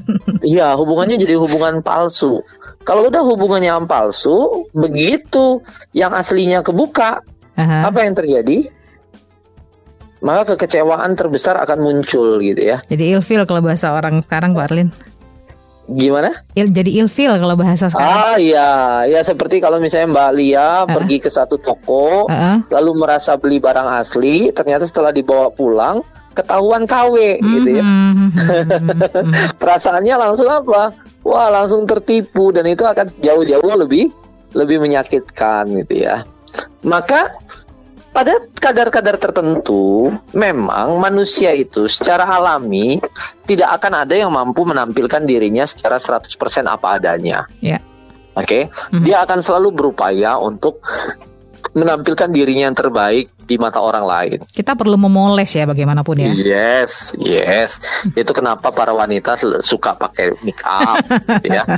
Iya, 0.42 0.74
hubungannya 0.74 1.22
jadi 1.22 1.38
hubungan 1.38 1.86
palsu. 1.86 2.42
Kalau 2.82 3.14
udah 3.14 3.22
hubungannya 3.22 3.70
yang 3.70 3.86
palsu, 3.86 4.66
begitu 4.74 5.62
yang 5.94 6.18
aslinya 6.18 6.66
kebuka, 6.66 7.22
uh-huh. 7.54 7.82
apa 7.86 8.00
yang 8.08 8.18
terjadi? 8.18 8.72
Maka 10.22 10.54
kekecewaan 10.54 11.14
terbesar 11.18 11.58
akan 11.62 11.82
muncul 11.82 12.42
gitu 12.42 12.62
ya. 12.62 12.82
Jadi 12.90 13.14
ilfil 13.14 13.46
kalau 13.46 13.62
bahasa 13.62 13.94
orang 13.94 14.22
sekarang 14.22 14.54
Pak 14.54 14.66
Arlin. 14.70 14.90
Gimana? 15.92 16.32
Il, 16.54 16.72
jadi 16.72 17.04
ilfil 17.04 17.36
kalau 17.42 17.58
bahasa 17.58 17.90
sekarang. 17.90 18.18
Ah 18.34 18.38
iya, 18.38 19.04
ya 19.10 19.22
seperti 19.26 19.60
kalau 19.60 19.82
misalnya 19.82 20.14
Mbak 20.14 20.32
Lia 20.38 20.62
uh 20.62 20.88
pergi 20.88 21.18
ke 21.20 21.30
satu 21.30 21.58
toko, 21.58 22.30
uh 22.30 22.58
lalu 22.70 22.92
merasa 22.96 23.36
beli 23.36 23.58
barang 23.58 24.00
asli, 24.00 24.54
ternyata 24.54 24.86
setelah 24.86 25.10
dibawa 25.10 25.50
pulang 25.52 26.06
ketahuan 26.34 26.88
KW 26.88 27.16
mm-hmm. 27.40 27.54
gitu 27.58 27.70
ya. 27.76 27.84
Mm-hmm. 27.84 28.30
Perasaannya 29.62 30.16
langsung 30.16 30.50
apa? 30.50 30.96
Wah, 31.22 31.50
langsung 31.52 31.86
tertipu 31.86 32.50
dan 32.56 32.66
itu 32.66 32.88
akan 32.88 33.12
jauh-jauh 33.22 33.74
lebih 33.78 34.10
lebih 34.52 34.84
menyakitkan 34.84 35.70
gitu 35.84 36.08
ya. 36.08 36.28
Maka 36.84 37.32
pada 38.12 38.44
kadar-kadar 38.60 39.16
tertentu 39.16 40.12
memang 40.36 41.00
manusia 41.00 41.56
itu 41.56 41.88
secara 41.88 42.28
alami 42.28 43.00
tidak 43.48 43.80
akan 43.80 44.04
ada 44.04 44.16
yang 44.20 44.36
mampu 44.36 44.68
menampilkan 44.68 45.24
dirinya 45.24 45.64
secara 45.64 45.96
100% 45.96 46.28
apa 46.68 47.00
adanya. 47.00 47.48
Yeah. 47.64 47.80
Oke, 48.32 48.48
okay? 48.48 48.64
mm-hmm. 48.72 49.04
dia 49.04 49.28
akan 49.28 49.44
selalu 49.44 49.76
berupaya 49.76 50.40
untuk 50.40 50.80
menampilkan 51.72 52.30
dirinya 52.30 52.70
yang 52.72 52.78
terbaik 52.78 53.32
di 53.46 53.56
mata 53.60 53.84
orang 53.84 54.06
lain. 54.08 54.38
Kita 54.48 54.74
perlu 54.80 54.96
memoles 54.96 55.52
ya 55.52 55.68
bagaimanapun 55.68 56.24
ya. 56.24 56.30
Yes, 56.32 57.12
yes. 57.20 57.84
Itu 58.16 58.32
kenapa 58.32 58.72
para 58.72 58.96
wanita 58.96 59.36
suka 59.62 59.96
pakai 59.96 60.40
make 60.42 60.64
up 60.64 61.04
ya. 61.44 61.64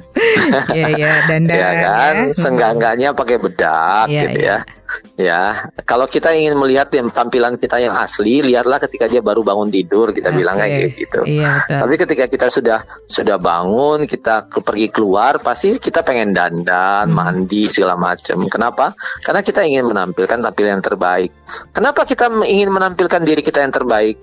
Iya, 0.73 0.87
iya, 0.95 1.13
dan 1.29 1.45
ya 1.51 1.71
kan, 1.85 2.15
ya. 2.29 2.33
senggangganya 2.33 3.09
pakai 3.13 3.37
bedak 3.41 4.07
ya, 4.09 4.21
gitu 4.25 4.39
ya. 4.41 4.57
ya 4.65 4.82
ya 5.19 5.69
kalau 5.85 6.05
kita 6.09 6.33
ingin 6.33 6.57
melihat 6.57 6.89
yang 6.93 7.09
tampilan 7.09 7.55
kita 7.57 7.81
yang 7.81 7.95
asli 7.97 8.41
lihatlah 8.41 8.81
ketika 8.81 9.05
dia 9.09 9.21
baru 9.21 9.45
bangun 9.45 9.69
tidur 9.69 10.11
kita 10.11 10.29
okay. 10.31 10.37
bilang 10.37 10.55
kayak 10.57 10.93
gitu. 10.95 11.19
iya, 11.25 11.63
tapi 11.67 11.95
ketika 11.97 12.25
kita 12.29 12.47
sudah 12.49 12.79
sudah 13.05 13.37
bangun 13.37 14.05
kita 14.09 14.49
pergi 14.49 14.87
keluar 14.89 15.37
pasti 15.39 15.77
kita 15.77 16.01
pengen 16.01 16.33
dandan 16.33 17.09
hmm. 17.09 17.15
mandi 17.15 17.69
segala 17.69 17.95
macam 17.99 18.45
kenapa? 18.47 18.97
Karena 19.21 19.41
kita 19.41 19.61
ingin 19.65 19.85
menampilkan 19.89 20.39
tampilan 20.39 20.79
yang 20.79 20.85
terbaik. 20.85 21.31
Kenapa 21.73 22.05
kita 22.05 22.29
ingin 22.45 22.69
menampilkan 22.73 23.21
diri 23.21 23.41
kita 23.41 23.61
yang 23.61 23.73
terbaik? 23.73 24.17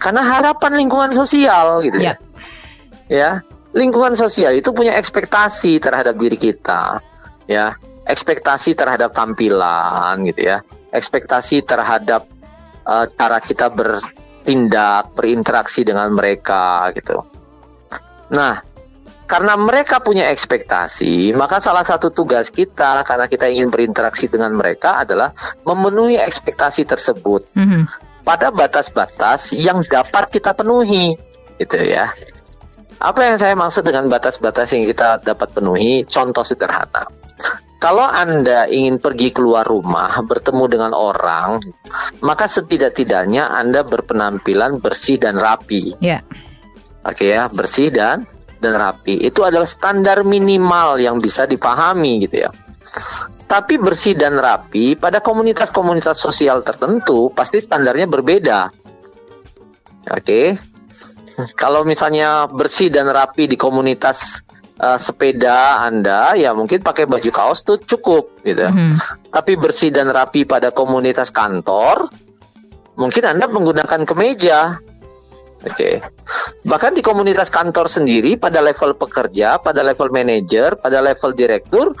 Karena 0.00 0.24
harapan 0.24 0.80
lingkungan 0.80 1.12
sosial 1.12 1.84
gitu 1.84 2.00
ya, 2.00 2.16
ya, 2.16 2.16
ya 3.12 3.30
lingkungan 3.70 4.18
sosial 4.18 4.58
itu 4.58 4.74
punya 4.74 4.98
ekspektasi 4.98 5.78
terhadap 5.78 6.18
diri 6.18 6.34
kita 6.34 6.98
ya 7.46 7.74
ekspektasi 8.06 8.76
terhadap 8.76 9.12
tampilan 9.12 10.24
gitu 10.28 10.48
ya 10.50 10.60
ekspektasi 10.90 11.62
terhadap 11.62 12.26
uh, 12.84 13.06
cara 13.06 13.38
kita 13.38 13.70
bertindak, 13.70 15.14
berinteraksi 15.14 15.86
dengan 15.86 16.10
mereka 16.10 16.90
gitu. 16.94 17.22
Nah, 18.34 18.62
karena 19.30 19.54
mereka 19.54 20.02
punya 20.02 20.26
ekspektasi, 20.30 21.30
maka 21.38 21.62
salah 21.62 21.86
satu 21.86 22.10
tugas 22.10 22.50
kita 22.50 23.06
karena 23.06 23.26
kita 23.30 23.46
ingin 23.46 23.70
berinteraksi 23.70 24.26
dengan 24.26 24.54
mereka 24.54 25.06
adalah 25.06 25.30
memenuhi 25.62 26.18
ekspektasi 26.18 26.82
tersebut 26.86 27.54
mm 27.54 27.66
-hmm. 27.66 27.82
pada 28.26 28.50
batas-batas 28.50 29.54
yang 29.54 29.86
dapat 29.86 30.30
kita 30.34 30.50
penuhi, 30.54 31.14
gitu 31.62 31.78
ya. 31.78 32.10
Apa 33.00 33.32
yang 33.32 33.40
saya 33.40 33.56
maksud 33.56 33.80
dengan 33.80 34.12
batas-batas 34.12 34.76
yang 34.76 34.84
kita 34.84 35.24
dapat 35.24 35.56
penuhi? 35.56 36.04
Contoh 36.04 36.44
sederhana. 36.44 37.19
Kalau 37.80 38.04
Anda 38.04 38.68
ingin 38.68 39.00
pergi 39.00 39.32
keluar 39.32 39.64
rumah, 39.64 40.12
bertemu 40.20 40.64
dengan 40.68 40.92
orang, 40.92 41.64
maka 42.20 42.44
setidak-tidaknya 42.44 43.48
Anda 43.48 43.88
berpenampilan 43.88 44.84
bersih 44.84 45.16
dan 45.16 45.40
rapi. 45.40 45.96
Yeah. 45.96 46.20
Oke 47.00 47.32
ya, 47.32 47.48
bersih 47.48 47.88
dan 47.88 48.28
dan 48.60 48.76
rapi 48.76 49.24
itu 49.24 49.40
adalah 49.40 49.64
standar 49.64 50.20
minimal 50.20 51.00
yang 51.00 51.16
bisa 51.16 51.48
dipahami 51.48 52.28
gitu 52.28 52.44
ya. 52.44 52.52
Tapi 53.48 53.80
bersih 53.80 54.12
dan 54.12 54.36
rapi 54.36 55.00
pada 55.00 55.24
komunitas-komunitas 55.24 56.20
sosial 56.20 56.60
tertentu 56.60 57.32
pasti 57.32 57.64
standarnya 57.64 58.04
berbeda. 58.06 58.60
Oke. 60.12 60.20
Okay. 60.20 60.46
Kalau 61.56 61.88
misalnya 61.88 62.44
bersih 62.44 62.92
dan 62.92 63.08
rapi 63.08 63.48
di 63.48 63.56
komunitas 63.56 64.44
uh, 64.80 64.98
sepeda 64.98 65.84
Anda 65.84 66.34
ya 66.34 66.56
mungkin 66.56 66.80
pakai 66.80 67.04
baju 67.04 67.30
kaos 67.30 67.62
tuh 67.62 67.76
cukup 67.78 68.40
gitu. 68.42 68.64
Hmm. 68.64 68.96
Tapi 69.28 69.60
bersih 69.60 69.92
dan 69.92 70.08
rapi 70.08 70.48
pada 70.48 70.72
komunitas 70.72 71.28
kantor 71.28 72.08
mungkin 72.96 73.22
Anda 73.28 73.46
menggunakan 73.46 74.08
kemeja 74.08 74.80
Oke. 75.60 75.76
Okay. 75.76 75.94
Bahkan 76.64 76.96
di 76.96 77.04
komunitas 77.04 77.52
kantor 77.52 77.84
sendiri 77.84 78.40
pada 78.40 78.64
level 78.64 78.96
pekerja, 78.96 79.60
pada 79.60 79.84
level 79.84 80.08
manajer, 80.08 80.72
pada 80.80 81.04
level 81.04 81.36
direktur, 81.36 81.92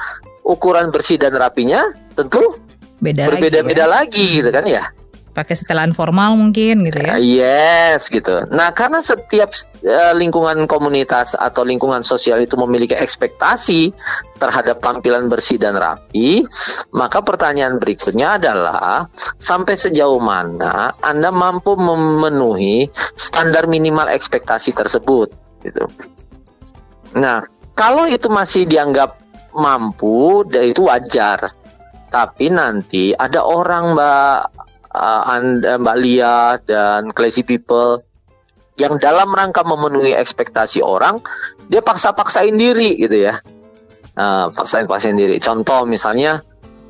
ukuran 0.50 0.88
bersih 0.88 1.20
dan 1.20 1.36
rapinya 1.36 1.92
tentu 2.16 2.56
beda 3.00 3.28
berbeda-beda 3.32 3.84
lagi, 3.88 3.88
ya? 3.88 3.96
lagi 3.96 4.24
gitu 4.40 4.50
kan 4.52 4.64
ya 4.68 4.84
pakai 5.30 5.54
setelan 5.54 5.94
formal 5.94 6.34
mungkin 6.34 6.90
gitu 6.90 6.98
ya. 6.98 7.14
Yes, 7.22 8.10
gitu. 8.10 8.50
Nah, 8.50 8.74
karena 8.74 8.98
setiap 8.98 9.54
uh, 9.86 10.14
lingkungan 10.14 10.66
komunitas 10.66 11.38
atau 11.38 11.62
lingkungan 11.62 12.02
sosial 12.02 12.42
itu 12.42 12.58
memiliki 12.58 12.98
ekspektasi 12.98 13.94
terhadap 14.42 14.82
tampilan 14.82 15.30
bersih 15.30 15.56
dan 15.60 15.78
rapi, 15.78 16.42
maka 16.90 17.22
pertanyaan 17.22 17.78
berikutnya 17.78 18.42
adalah 18.42 19.06
sampai 19.38 19.78
sejauh 19.78 20.18
mana 20.18 20.96
Anda 20.98 21.30
mampu 21.30 21.78
memenuhi 21.78 22.90
standar 23.14 23.70
minimal 23.70 24.10
ekspektasi 24.10 24.74
tersebut, 24.74 25.30
gitu. 25.62 25.86
Nah, 27.14 27.46
kalau 27.78 28.10
itu 28.10 28.26
masih 28.26 28.66
dianggap 28.66 29.18
mampu, 29.54 30.42
itu 30.50 30.86
wajar. 30.86 31.54
Tapi 32.10 32.50
nanti 32.50 33.14
ada 33.14 33.46
orang 33.46 33.94
mbak 33.94 34.69
uh, 34.94 35.22
Anda 35.26 35.78
Mbak 35.78 35.96
Lia 36.02 36.58
dan 36.62 37.10
Crazy 37.14 37.46
People 37.46 38.02
yang 38.80 38.96
dalam 38.96 39.28
rangka 39.30 39.60
memenuhi 39.60 40.16
ekspektasi 40.16 40.80
orang, 40.80 41.20
dia 41.68 41.84
paksa-paksain 41.84 42.56
diri 42.56 42.96
gitu 42.96 43.28
ya. 43.28 43.38
Uh, 44.16 44.48
paksain-paksain 44.52 45.14
diri. 45.14 45.36
Contoh 45.38 45.84
misalnya 45.84 46.40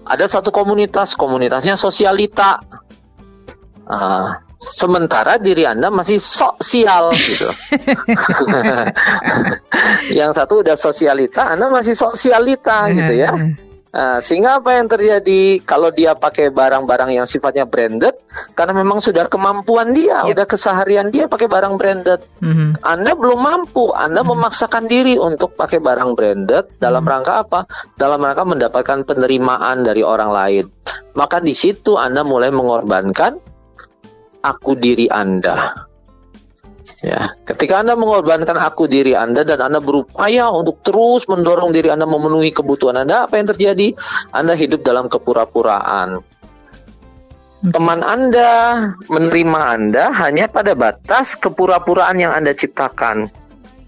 ada 0.07 0.27
satu 0.31 0.55
komunitas, 0.55 1.19
komunitasnya 1.19 1.75
sosialita. 1.75 2.63
Uh, 3.91 4.39
sementara 4.61 5.41
diri 5.41 5.67
Anda 5.67 5.91
masih 5.91 6.23
sosial 6.23 7.11
gitu. 7.17 7.49
yang 10.21 10.31
satu 10.31 10.63
udah 10.63 10.79
sosialita, 10.79 11.59
Anda 11.59 11.73
masih 11.73 11.99
sosialita 11.99 12.87
gitu 12.93 13.15
ya. 13.19 13.35
Nah, 13.91 14.23
sehingga 14.23 14.63
apa 14.63 14.79
yang 14.79 14.87
terjadi 14.87 15.59
kalau 15.67 15.91
dia 15.91 16.15
pakai 16.15 16.55
barang-barang 16.55 17.11
yang 17.11 17.27
sifatnya 17.27 17.67
branded 17.67 18.15
karena 18.55 18.71
memang 18.71 19.03
sudah 19.03 19.27
kemampuan 19.27 19.91
dia, 19.91 20.23
yep. 20.31 20.39
udah 20.39 20.47
keseharian 20.47 21.11
dia 21.11 21.27
pakai 21.27 21.51
barang 21.51 21.75
branded. 21.75 22.23
Mm-hmm. 22.39 22.87
Anda 22.87 23.19
belum 23.19 23.41
mampu, 23.43 23.91
Anda 23.91 24.23
mm-hmm. 24.23 24.31
memaksakan 24.31 24.87
diri 24.87 25.19
untuk 25.19 25.59
pakai 25.59 25.83
barang 25.83 26.15
branded 26.15 26.79
dalam 26.79 27.03
mm-hmm. 27.03 27.11
rangka 27.19 27.35
apa? 27.43 27.61
Dalam 27.99 28.23
rangka 28.23 28.47
mendapatkan 28.47 28.99
penerimaan 29.03 29.83
dari 29.83 30.07
orang 30.07 30.31
lain. 30.31 30.65
Maka 31.19 31.43
di 31.43 31.59
situ 31.59 31.99
Anda 31.99 32.23
mulai 32.23 32.55
mengorbankan 32.55 33.43
aku 34.47 34.79
diri 34.79 35.11
Anda. 35.11 35.90
Ya, 37.05 37.33
ketika 37.45 37.81
Anda 37.81 37.97
mengorbankan 37.97 38.57
aku 38.57 38.89
diri 38.89 39.13
Anda 39.13 39.45
dan 39.45 39.61
Anda 39.61 39.81
berupaya 39.81 40.49
untuk 40.49 40.81
terus 40.81 41.29
mendorong 41.29 41.73
diri 41.77 41.93
Anda 41.93 42.09
memenuhi 42.09 42.53
kebutuhan 42.53 42.97
Anda, 42.97 43.29
apa 43.29 43.37
yang 43.37 43.53
terjadi? 43.53 43.93
Anda 44.33 44.57
hidup 44.57 44.85
dalam 44.85 45.09
kepura-puraan. 45.13 46.21
Teman 47.61 48.01
Anda 48.01 48.53
menerima 49.13 49.61
Anda 49.61 50.09
hanya 50.25 50.49
pada 50.49 50.73
batas 50.73 51.37
kepura-puraan 51.37 52.17
yang 52.17 52.33
Anda 52.33 52.57
ciptakan. 52.57 53.29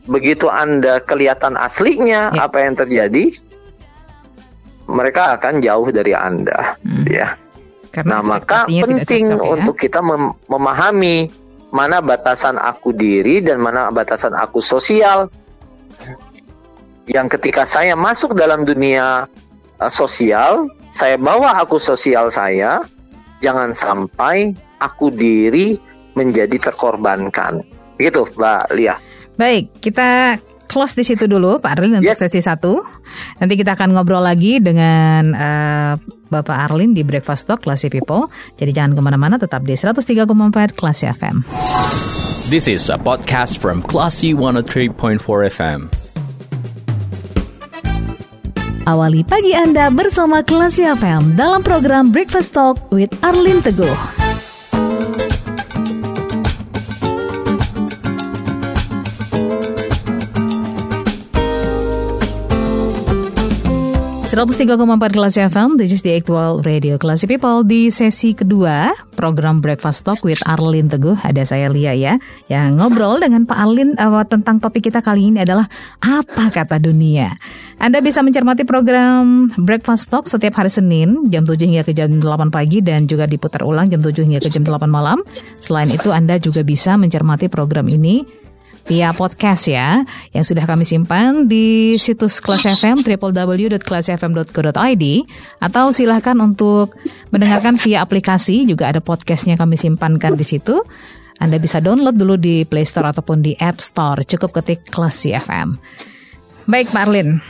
Begitu 0.05 0.53
Anda 0.53 1.01
kelihatan 1.01 1.57
aslinya, 1.57 2.37
ya. 2.37 2.45
apa 2.45 2.61
yang 2.61 2.77
terjadi? 2.77 3.33
Mereka 4.85 5.41
akan 5.41 5.65
jauh 5.65 5.89
dari 5.89 6.13
Anda, 6.13 6.77
hmm. 6.85 7.05
ya. 7.09 7.41
Karena 7.93 8.21
nah, 8.21 8.41
maka 8.41 8.65
penting 8.69 9.29
cocok, 9.29 9.41
ya? 9.41 9.53
untuk 9.57 9.77
kita 9.77 10.01
mem 10.01 10.33
memahami 10.49 11.29
mana 11.73 12.05
batasan 12.05 12.61
aku 12.61 12.93
diri 12.93 13.41
dan 13.41 13.59
mana 13.59 13.89
batasan 13.89 14.37
aku 14.37 14.61
sosial. 14.61 15.33
Yang 17.09 17.41
ketika 17.41 17.67
saya 17.67 17.99
masuk 17.99 18.37
dalam 18.39 18.63
dunia 18.63 19.27
uh, 19.81 19.91
sosial, 19.91 20.71
saya 20.93 21.19
bawa 21.19 21.59
aku 21.59 21.81
sosial 21.81 22.31
saya, 22.31 22.85
jangan 23.43 23.75
sampai 23.75 24.55
aku 24.79 25.11
diri 25.11 25.81
menjadi 26.15 26.71
terkorbankan. 26.71 27.65
Begitu, 27.97 28.29
Mbak 28.37 28.65
Lia. 28.77 29.01
Baik, 29.35 29.73
kita 29.81 30.39
close 30.69 30.97
di 30.97 31.05
situ 31.05 31.25
dulu 31.29 31.59
Pak 31.59 31.73
Arlin 31.77 32.01
untuk 32.01 32.13
yes. 32.13 32.21
sesi 32.21 32.45
satu. 32.45 32.85
Nanti 33.41 33.55
kita 33.57 33.75
akan 33.75 33.97
ngobrol 33.97 34.23
lagi 34.23 34.61
dengan 34.61 35.33
uh, 35.35 35.95
Bapak 36.33 36.73
Arlin 36.73 36.97
di 36.97 37.05
Breakfast 37.05 37.45
Talk 37.45 37.61
Classy 37.61 37.93
People. 37.93 38.33
Jadi 38.57 38.73
jangan 38.73 38.97
ke 38.97 39.01
mana-mana, 39.05 39.37
tetap 39.37 39.69
di 39.69 39.77
103,4 39.77 40.73
Classy 40.73 41.05
FM. 41.13 41.45
This 42.49 42.65
is 42.73 42.89
a 42.89 42.97
podcast 42.97 43.61
from 43.61 43.85
Classy 43.85 44.33
103.4 44.33 45.21
FM. 45.53 45.93
Awali 48.83 49.23
pagi 49.23 49.55
Anda 49.55 49.95
bersama 49.95 50.43
Classy 50.43 50.83
FM 50.83 51.39
dalam 51.39 51.63
program 51.63 52.11
Breakfast 52.11 52.51
Talk 52.51 52.81
with 52.91 53.13
Arlin 53.23 53.63
Teguh. 53.63 54.22
103,4 64.33 65.13
kelas 65.13 65.37
FM, 65.37 65.77
this 65.77 65.93
is 65.93 66.01
the 66.01 66.17
actual 66.17 66.65
radio 66.65 66.97
Classy 66.97 67.29
People 67.29 67.69
di 67.69 67.93
sesi 67.93 68.33
kedua 68.33 68.89
program 69.13 69.61
Breakfast 69.61 70.09
Talk 70.09 70.25
with 70.25 70.41
Arlin 70.49 70.89
Teguh. 70.89 71.21
Ada 71.21 71.45
saya 71.45 71.69
Lia 71.69 71.93
ya, 71.93 72.17
yang 72.49 72.81
ngobrol 72.81 73.21
dengan 73.21 73.45
Pak 73.45 73.59
Arlin 73.61 73.93
uh, 74.01 74.25
tentang 74.25 74.57
topik 74.57 74.89
kita 74.89 75.05
kali 75.05 75.29
ini 75.29 75.45
adalah 75.45 75.69
apa 76.01 76.49
kata 76.49 76.81
dunia. 76.81 77.29
Anda 77.77 78.01
bisa 78.01 78.25
mencermati 78.25 78.65
program 78.65 79.53
Breakfast 79.53 80.09
Talk 80.09 80.25
setiap 80.25 80.57
hari 80.57 80.73
Senin 80.73 81.29
jam 81.29 81.45
7 81.45 81.69
hingga 81.69 81.85
ke 81.85 81.93
jam 81.93 82.17
8 82.17 82.49
pagi 82.49 82.81
dan 82.81 83.05
juga 83.05 83.29
diputar 83.29 83.61
ulang 83.69 83.93
jam 83.93 84.01
7 84.01 84.17
hingga 84.17 84.41
ke 84.41 84.49
jam 84.49 84.65
8 84.65 84.81
malam. 84.89 85.21
Selain 85.61 85.93
itu 85.93 86.09
Anda 86.09 86.41
juga 86.41 86.65
bisa 86.65 86.97
mencermati 86.97 87.53
program 87.53 87.85
ini 87.85 88.42
via 88.87 89.15
podcast 89.15 89.71
ya 89.71 90.03
yang 90.35 90.43
sudah 90.43 90.67
kami 90.67 90.83
simpan 90.83 91.47
di 91.47 91.95
situs 91.99 92.43
Kelas 92.43 92.67
FM 92.83 93.03
www.kelasfm.co.id 93.03 95.05
atau 95.63 95.85
silahkan 95.95 96.35
untuk 96.43 96.99
mendengarkan 97.31 97.79
via 97.79 98.03
aplikasi 98.03 98.67
juga 98.67 98.91
ada 98.91 98.99
podcastnya 98.99 99.55
kami 99.55 99.79
simpankan 99.79 100.35
di 100.35 100.47
situ. 100.47 100.83
Anda 101.43 101.59
bisa 101.59 101.83
download 101.83 102.15
dulu 102.15 102.39
di 102.39 102.63
Play 102.63 102.87
Store 102.87 103.11
ataupun 103.11 103.43
di 103.43 103.59
App 103.59 103.83
Store. 103.83 104.23
Cukup 104.23 104.63
ketik 104.63 104.87
Kelas 104.87 105.27
FM. 105.27 105.75
Baik, 106.71 106.95
Pak 106.95 107.11
Arlin. 107.11 107.43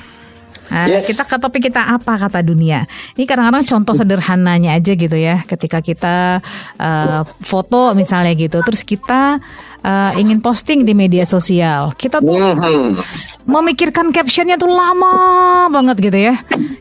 Nah, 0.73 0.88
yes. 0.88 1.12
Kita 1.12 1.29
ke 1.29 1.37
topik 1.37 1.68
kita 1.68 1.85
apa 1.85 2.16
kata 2.16 2.40
dunia. 2.40 2.88
Ini 3.18 3.29
kadang-kadang 3.29 3.68
contoh 3.68 3.92
sederhananya 3.92 4.73
aja 4.73 4.97
gitu 4.97 5.12
ya. 5.12 5.45
Ketika 5.45 5.85
kita 5.85 6.40
uh, 6.81 7.21
foto 7.45 7.92
misalnya 7.92 8.33
gitu, 8.33 8.64
terus 8.64 8.81
kita 8.81 9.37
uh, 9.83 10.12
ingin 10.16 10.38
posting 10.38 10.87
di 10.87 10.95
media 10.95 11.27
sosial, 11.27 11.92
kita 11.99 12.23
tuh 12.23 12.38
mm-hmm. 12.38 12.99
memikirkan 13.47 14.14
captionnya 14.14 14.57
tuh 14.57 14.71
lama 14.71 15.66
banget 15.68 16.11
gitu 16.11 16.18
ya. 16.33 16.35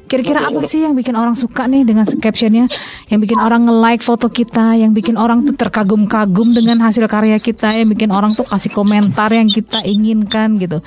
Kira-kira 0.05 0.43
apa 0.43 0.59
sih 0.67 0.83
yang 0.83 0.93
bikin 0.93 1.15
orang 1.15 1.39
suka 1.39 1.65
nih 1.71 1.87
dengan 1.87 2.03
captionnya? 2.03 2.67
Yang 3.07 3.19
bikin 3.27 3.39
orang 3.39 3.63
nge-like 3.63 4.03
foto 4.03 4.27
kita, 4.27 4.75
yang 4.75 4.91
bikin 4.91 5.15
orang 5.15 5.47
tuh 5.47 5.55
terkagum-kagum 5.55 6.51
dengan 6.51 6.83
hasil 6.83 7.07
karya 7.07 7.39
kita, 7.39 7.71
yang 7.71 7.87
bikin 7.87 8.11
orang 8.11 8.35
tuh 8.35 8.43
kasih 8.43 8.75
komentar 8.75 9.31
yang 9.31 9.47
kita 9.47 9.79
inginkan 9.87 10.59
gitu. 10.59 10.83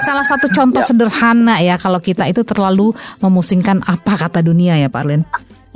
Salah 0.00 0.24
satu 0.24 0.48
contoh 0.48 0.80
Ya. 0.80 0.88
sederhana 0.88 1.60
ya 1.60 1.76
kalau 1.76 2.00
kita 2.00 2.24
itu 2.24 2.40
terlalu 2.48 2.96
memusingkan 3.20 3.84
apa 3.84 4.16
kata 4.16 4.40
dunia 4.40 4.80
ya 4.80 4.88
Pak 4.88 5.00
Arlin. 5.04 5.22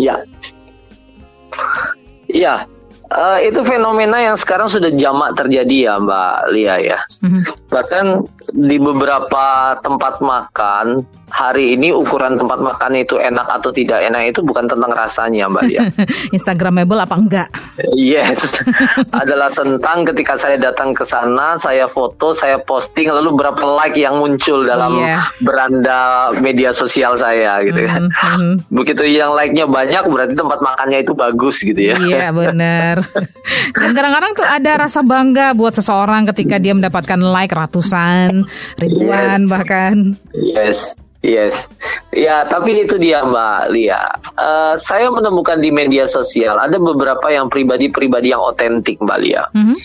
Ya. 0.00 0.16
Iya. 2.30 2.64
Eh, 3.08 3.48
itu 3.48 3.64
fenomena 3.64 4.20
yang 4.20 4.36
sekarang 4.36 4.68
sudah 4.68 4.92
jamak 4.92 5.32
terjadi 5.32 5.88
ya 5.88 5.94
Mbak 5.96 6.36
Lia 6.52 6.76
ya. 6.76 6.98
Mhm. 7.24 7.40
Bahkan 7.72 8.06
di 8.52 8.76
beberapa 8.76 9.76
tempat 9.80 10.20
makan 10.20 11.08
hari 11.28 11.72
ini 11.72 11.90
ukuran 11.90 12.34
tempat 12.34 12.58
makan 12.58 12.92
itu 12.96 13.16
enak 13.16 13.46
atau 13.50 13.68
tidak 13.68 14.00
enak 14.02 14.30
itu 14.30 14.40
bukan 14.40 14.64
tentang 14.64 14.88
rasanya 14.88 15.46
Mbak 15.46 15.62
Lia. 15.64 15.80
Instagramable 16.36 16.98
apa 16.98 17.14
enggak? 17.14 17.48
yes. 17.92 18.58
Adalah 19.22 19.50
tentang 19.50 20.02
ketika 20.04 20.34
saya 20.34 20.56
datang 20.56 20.92
ke 20.92 21.02
sana, 21.02 21.54
saya 21.54 21.86
foto, 21.86 22.32
saya 22.32 22.58
posting 22.58 23.08
lalu 23.08 23.34
berapa 23.34 23.60
like 23.76 23.94
yang 23.94 24.18
muncul 24.18 24.62
dalam 24.62 24.98
Iya. 24.98 25.20
beranda 25.40 26.00
media 26.36 26.72
sosial 26.72 27.14
saya 27.14 27.60
gitu 27.62 27.84
kan. 27.84 28.08
Mhm. 28.08 28.52
Begitu 28.76 29.04
yang 29.08 29.32
like-nya 29.32 29.64
banyak 29.64 30.04
berarti 30.04 30.34
tempat 30.34 30.58
makannya 30.58 30.98
itu 31.00 31.12
bagus 31.12 31.60
gitu 31.60 31.78
ya. 31.78 31.96
Iya 31.96 32.28
benar. 32.30 33.04
Dan 33.72 33.90
kadang-kadang 33.92 34.32
tuh 34.34 34.44
ada 34.44 34.72
rasa 34.78 35.00
bangga 35.00 35.52
buat 35.52 35.72
seseorang 35.72 36.24
ketika 36.28 36.56
dia 36.56 36.72
mendapatkan 36.72 37.18
like 37.18 37.52
ratusan, 37.52 38.44
ribuan 38.76 39.40
Yes. 39.40 39.50
bahkan. 39.50 39.94
Yes, 40.34 40.78
yes. 41.22 41.66
Ya, 42.14 42.46
tapi 42.46 42.78
itu 42.82 42.96
dia 42.96 43.22
Mbak 43.26 43.62
Lia. 43.74 44.02
Eh, 44.38 44.74
saya 44.78 45.10
menemukan 45.10 45.58
di 45.60 45.68
media 45.68 46.08
sosial 46.08 46.56
ada 46.56 46.78
beberapa 46.80 47.26
yang 47.28 47.50
pribadi-pribadi 47.50 48.32
yang 48.32 48.42
otentik 48.42 48.98
Mbak 49.02 49.18
Lia. 49.22 49.42
Mhm. 49.52 49.76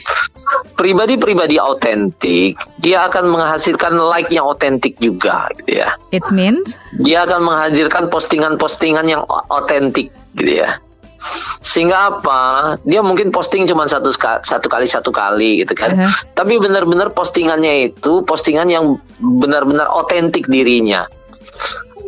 Pribadi-pribadi 0.78 1.58
otentik, 1.62 2.58
dia 2.82 3.06
akan 3.10 3.34
menghasilkan 3.34 3.98
like 3.98 4.30
yang 4.34 4.46
otentik 4.46 4.98
juga 4.98 5.50
gitu 5.62 5.84
ya. 5.84 5.94
It 6.10 6.26
means 6.34 6.78
Dia 7.02 7.26
akan 7.26 7.46
menghadirkan 7.46 8.10
postingan-postingan 8.14 9.06
yang 9.10 9.26
otentik 9.50 10.14
gitu 10.38 10.64
ya. 10.64 10.78
Sehingga 11.64 12.12
apa? 12.12 12.76
Dia 12.84 13.00
mungkin 13.00 13.32
posting 13.32 13.64
cuma 13.64 13.88
satu 13.88 14.12
satu 14.44 14.68
kali 14.68 14.84
satu 14.84 15.10
kali 15.16 15.64
gitu 15.64 15.74
kan. 15.74 15.96
Aha. 15.96 16.12
Tapi 16.36 16.60
benar-benar 16.60 17.16
postingannya 17.16 17.94
itu 17.94 18.22
postingan 18.28 18.68
yang 18.68 19.00
benar-benar 19.20 19.88
otentik 19.88 20.52
dirinya. 20.52 21.08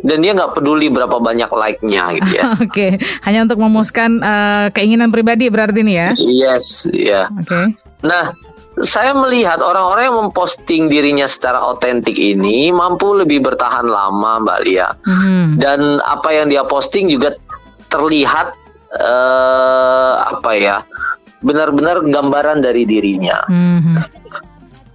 Dan 0.04 0.22
dia 0.22 0.36
nggak 0.36 0.60
peduli 0.60 0.92
berapa 0.92 1.18
banyak 1.18 1.48
like-nya 1.50 2.04
gitu 2.20 2.30
ya. 2.36 2.42
Oke, 2.64 3.00
hanya 3.26 3.48
untuk 3.48 3.58
memuaskan 3.58 4.20
eh, 4.20 4.66
keinginan 4.76 5.10
pribadi 5.10 5.48
berarti 5.48 5.80
nih 5.82 5.96
ya. 5.96 6.08
yes, 6.20 6.86
ya. 6.92 7.32
Oke. 7.32 7.74
Nah, 8.04 8.36
saya 8.84 9.16
melihat 9.16 9.64
orang-orang 9.64 10.12
yang 10.12 10.18
memposting 10.28 10.92
dirinya 10.92 11.24
secara 11.24 11.64
otentik 11.64 12.20
ini 12.20 12.68
mampu 12.68 13.16
lebih 13.16 13.40
bertahan 13.40 13.88
lama, 13.88 14.44
Mbak 14.44 14.58
Lia. 14.68 14.88
Mhm. 15.00 15.56
Dan 15.56 15.80
apa 16.04 16.28
yang 16.36 16.52
dia 16.52 16.60
posting 16.68 17.08
juga 17.08 17.32
terlihat 17.88 18.52
eh 18.96 20.12
apa 20.28 20.50
ya? 20.60 20.84
Benar-benar 21.40 22.04
gambaran 22.04 22.60
dari 22.60 22.84
dirinya. 22.84 23.48
Mhm. 23.48 23.96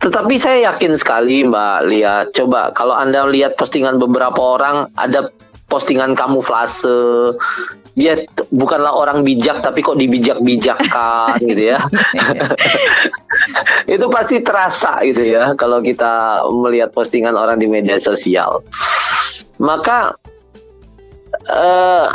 Tetapi 0.01 0.35
saya 0.41 0.73
yakin 0.73 0.97
sekali 0.97 1.45
Mbak 1.45 1.77
Lia, 1.85 2.25
coba 2.33 2.73
kalau 2.73 2.97
Anda 2.97 3.29
lihat 3.29 3.53
postingan 3.53 4.01
beberapa 4.01 4.57
orang 4.57 4.89
ada 4.97 5.29
postingan 5.69 6.17
kamuflase, 6.17 7.37
dia 7.93 8.25
bukanlah 8.49 8.91
orang 8.91 9.21
bijak 9.21 9.61
tapi 9.61 9.85
kok 9.85 10.01
dibijak-bijakkan 10.01 11.37
gitu 11.53 11.77
ya. 11.77 11.79
Itu 13.85 14.09
pasti 14.09 14.41
terasa 14.41 15.05
gitu 15.05 15.21
ya 15.21 15.53
kalau 15.53 15.85
kita 15.85 16.43
melihat 16.49 16.89
postingan 16.91 17.37
orang 17.37 17.61
di 17.61 17.69
media 17.69 18.01
sosial. 18.01 18.65
Maka 19.61 20.17
eh, 21.45 22.07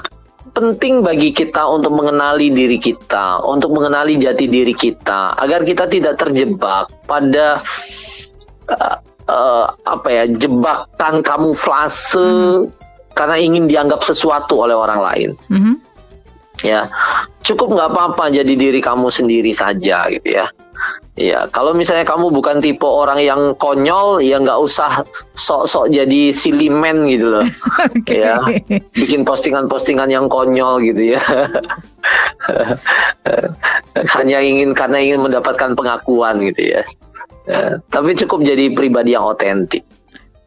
penting 0.53 1.03
bagi 1.03 1.35
kita 1.35 1.67
untuk 1.67 1.97
mengenali 1.97 2.53
diri 2.53 2.79
kita, 2.79 3.43
untuk 3.43 3.75
mengenali 3.75 4.21
jati 4.21 4.47
diri 4.47 4.75
kita, 4.77 5.35
agar 5.39 5.67
kita 5.67 5.91
tidak 5.91 6.21
terjebak 6.21 6.91
pada 7.07 7.63
eh, 8.71 8.99
eh, 9.27 9.67
apa 9.67 10.09
ya 10.11 10.25
jebakan 10.31 11.25
kamuflase 11.25 12.69
karena 13.17 13.37
ingin 13.41 13.65
dianggap 13.67 14.05
sesuatu 14.05 14.61
oleh 14.61 14.77
orang 14.77 15.01
lain. 15.01 15.31
Mhm. 15.49 15.75
Ya, 16.65 16.89
cukup 17.45 17.77
nggak 17.77 17.91
apa-apa 17.93 18.33
jadi 18.33 18.53
diri 18.57 18.81
kamu 18.81 19.13
sendiri 19.13 19.53
saja 19.53 20.09
gitu 20.09 20.41
ya. 20.41 20.49
Ya, 21.16 21.48
kalau 21.48 21.72
misalnya 21.72 22.05
kamu 22.05 22.29
bukan 22.29 22.61
tipe 22.61 22.85
orang 22.85 23.16
yang 23.24 23.57
konyol, 23.57 24.20
ya 24.20 24.37
nggak 24.37 24.61
usah 24.61 25.00
sok-sok 25.33 25.88
jadi 25.88 26.29
silimen 26.29 27.09
gitu 27.09 27.33
loh. 27.33 27.46
Oke. 27.96 28.20
Ya, 28.20 28.37
bikin 28.92 29.24
postingan-postingan 29.24 30.12
yang 30.12 30.29
konyol 30.29 30.85
gitu 30.85 31.16
ya. 31.16 31.22
Hanya 34.20 34.44
ingin 34.44 34.76
karena 34.76 35.00
ingin 35.00 35.24
mendapatkan 35.24 35.72
pengakuan 35.72 36.37
gitu 36.52 36.76
ya. 36.76 36.85
Ya, 37.48 37.81
tapi 37.88 38.12
cukup 38.12 38.44
jadi 38.44 38.76
pribadi 38.76 39.16
yang 39.16 39.24
otentik. 39.24 39.88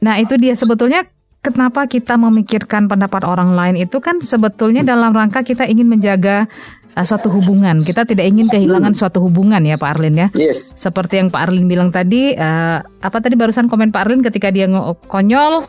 Nah 0.05 0.21
itu 0.21 0.37
dia 0.37 0.53
sebetulnya 0.53 1.01
kenapa 1.39 1.87
kita 1.87 2.19
memikirkan 2.19 2.91
pendapat 2.91 3.23
orang 3.23 3.55
lain 3.55 3.75
itu 3.79 4.03
kan 4.03 4.19
sebetulnya 4.19 4.83
dalam 4.83 5.15
rangka 5.15 5.41
kita 5.41 5.63
ingin 5.65 5.87
menjaga 5.87 6.51
uh, 6.95 7.05
suatu 7.05 7.29
hubungan. 7.29 7.81
Kita 7.81 8.07
tidak 8.07 8.25
ingin 8.29 8.47
kehilangan 8.47 8.93
suatu 8.95 9.21
hubungan 9.25 9.61
ya 9.65 9.75
Pak 9.75 9.89
Arlin 9.97 10.15
ya. 10.15 10.27
Yes. 10.37 10.73
Seperti 10.77 11.19
yang 11.19 11.29
Pak 11.29 11.49
Arlin 11.49 11.65
bilang 11.69 11.89
tadi, 11.89 12.33
eh, 12.33 12.77
apa 12.81 13.17
tadi 13.19 13.35
barusan 13.35 13.67
komen 13.67 13.91
Pak 13.91 14.01
Arlin 14.05 14.21
ketika 14.23 14.49
dia 14.49 14.69
konyol, 15.09 15.65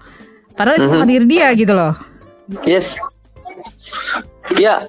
padahal 0.55 0.77
itu 0.81 0.89
bukan 0.89 1.09
diri 1.09 1.27
dia 1.27 1.49
gitu 1.57 1.73
loh. 1.73 1.93
Yes. 2.67 2.99
Ya, 4.59 4.83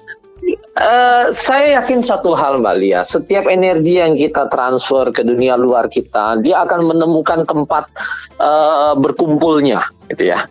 eh, 0.74 1.24
saya 1.30 1.78
yakin 1.78 2.02
satu 2.02 2.34
hal 2.34 2.58
Mbak 2.58 2.76
Lia, 2.82 3.00
setiap 3.06 3.46
energi 3.46 4.02
yang 4.02 4.18
kita 4.18 4.50
transfer 4.50 5.14
ke 5.14 5.22
dunia 5.22 5.54
luar 5.54 5.86
kita, 5.86 6.42
dia 6.42 6.66
akan 6.66 6.90
menemukan 6.90 7.46
tempat 7.46 7.86
eh, 8.42 8.94
berkumpulnya, 8.98 9.86
gitu 10.10 10.34
ya. 10.34 10.50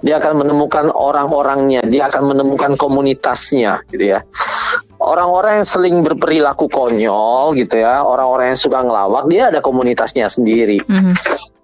Dia 0.00 0.16
akan 0.16 0.46
menemukan 0.46 0.88
orang-orangnya, 0.94 1.84
dia 1.84 2.08
akan 2.08 2.32
menemukan 2.32 2.78
komunitasnya, 2.78 3.84
gitu 3.92 4.16
ya. 4.16 4.24
Orang-orang 5.00 5.64
yang 5.64 5.68
seling 5.68 5.96
berperilaku 6.04 6.68
konyol, 6.68 7.56
gitu 7.56 7.80
ya, 7.80 8.04
orang-orang 8.04 8.52
yang 8.52 8.60
suka 8.60 8.84
ngelawak, 8.84 9.24
dia 9.32 9.48
ada 9.48 9.64
komunitasnya 9.64 10.28
sendiri. 10.28 10.76
Mhm. 10.84 11.16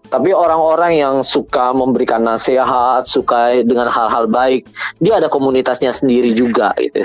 Tapi 0.06 0.30
orang-orang 0.32 0.92
yang 0.96 1.14
suka 1.26 1.74
memberikan 1.74 2.22
nasihat, 2.22 3.04
suka 3.04 3.60
dengan 3.66 3.90
hal-hal 3.90 4.30
baik, 4.30 4.64
dia 5.02 5.18
ada 5.18 5.26
komunitasnya 5.26 5.90
sendiri 5.90 6.32
juga 6.32 6.72
gitu. 6.78 7.04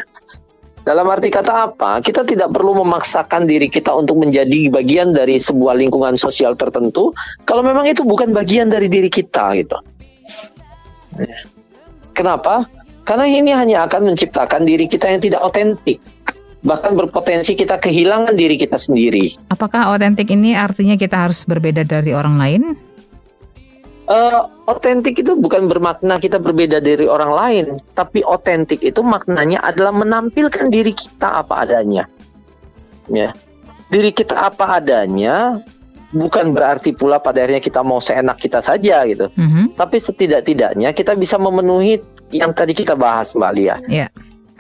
Dalam 0.81 1.05
arti 1.13 1.29
kata 1.29 1.69
apa? 1.69 2.01
Kita 2.01 2.25
tidak 2.25 2.49
perlu 2.49 2.73
memaksakan 2.81 3.45
diri 3.45 3.69
kita 3.69 3.93
untuk 3.93 4.17
menjadi 4.17 4.69
bagian 4.73 5.13
dari 5.13 5.37
sebuah 5.37 5.77
lingkungan 5.77 6.17
sosial 6.17 6.57
tertentu 6.57 7.13
kalau 7.45 7.61
memang 7.61 7.85
itu 7.85 8.01
bukan 8.01 8.33
bagian 8.33 8.65
dari 8.69 8.89
diri 8.89 9.09
kita 9.09 9.53
gitu. 9.61 9.77
Kenapa? 12.17 12.65
Karena 13.05 13.29
ini 13.29 13.53
hanya 13.53 13.85
akan 13.85 14.13
menciptakan 14.13 14.65
diri 14.65 14.89
kita 14.89 15.09
yang 15.09 15.21
tidak 15.21 15.41
otentik. 15.45 16.01
Bahkan 16.61 16.93
berpotensi 16.93 17.57
kita 17.57 17.81
kehilangan 17.81 18.37
diri 18.37 18.53
kita 18.53 18.77
sendiri. 18.77 19.33
Apakah 19.49 19.97
otentik 19.97 20.29
ini 20.29 20.53
artinya 20.53 20.93
kita 20.93 21.25
harus 21.25 21.41
berbeda 21.45 21.81
dari 21.81 22.13
orang 22.13 22.37
lain? 22.37 22.61
Eh, 24.11 24.41
otentik 24.67 25.23
itu 25.23 25.39
bukan 25.39 25.71
bermakna 25.71 26.19
kita 26.19 26.35
berbeda 26.35 26.83
dari 26.83 27.07
orang 27.07 27.31
lain, 27.31 27.65
tapi 27.95 28.19
otentik 28.27 28.83
itu 28.83 28.99
maknanya 28.99 29.63
adalah 29.63 29.95
menampilkan 29.95 30.67
diri 30.67 30.91
kita 30.91 31.39
apa 31.41 31.63
adanya. 31.63 32.05
Ya. 33.07 33.31
Diri 33.87 34.11
kita 34.11 34.35
apa 34.35 34.83
adanya 34.83 35.63
bukan 36.11 36.51
berarti 36.51 36.91
pula 36.91 37.23
pada 37.23 37.39
akhirnya 37.43 37.63
kita 37.63 37.81
mau 37.87 38.03
seenak 38.03 38.35
kita 38.35 38.59
saja 38.59 39.07
gitu. 39.07 39.31
Mhm. 39.31 39.79
Tapi 39.79 39.97
setidak-tidaknya 39.97 40.91
kita 40.91 41.15
bisa 41.15 41.39
memenuhi 41.39 42.03
yang 42.35 42.51
tadi 42.51 42.75
kita 42.75 42.99
bahas 42.99 43.31
Mbak 43.31 43.51
Lia. 43.55 43.75
Ya. 43.87 44.07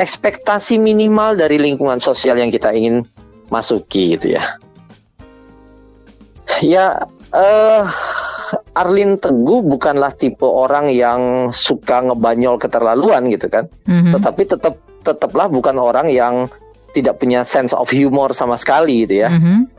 Ekspektasi 0.01 0.81
minimal 0.81 1.37
dari 1.37 1.61
lingkungan 1.61 2.01
sosial 2.01 2.41
yang 2.41 2.49
kita 2.49 2.73
ingin 2.73 3.05
masuki 3.53 4.17
gitu 4.17 4.33
ya. 4.33 4.43
Ya, 6.65 7.05
eh 7.29 7.85
Arlin 8.73 9.21
Teguh 9.21 9.61
bukanlah 9.61 10.11
tipe 10.17 10.43
orang 10.43 10.89
yang 10.89 11.53
suka 11.53 12.01
ngebanyol 12.01 12.57
keterlaluan 12.57 13.29
gitu 13.29 13.47
kan. 13.47 13.69
Mhm. 13.85 14.17
Tetapi 14.17 14.41
tetap 14.49 14.75
tetaplah 15.05 15.47
bukan 15.47 15.77
orang 15.77 16.09
yang 16.09 16.49
tidak 16.91 17.21
punya 17.21 17.47
sense 17.47 17.71
of 17.71 17.87
humor 17.93 18.35
sama 18.35 18.59
sekali 18.59 19.07
gitu 19.07 19.23
ya. 19.23 19.29
Mhm. 19.31 19.69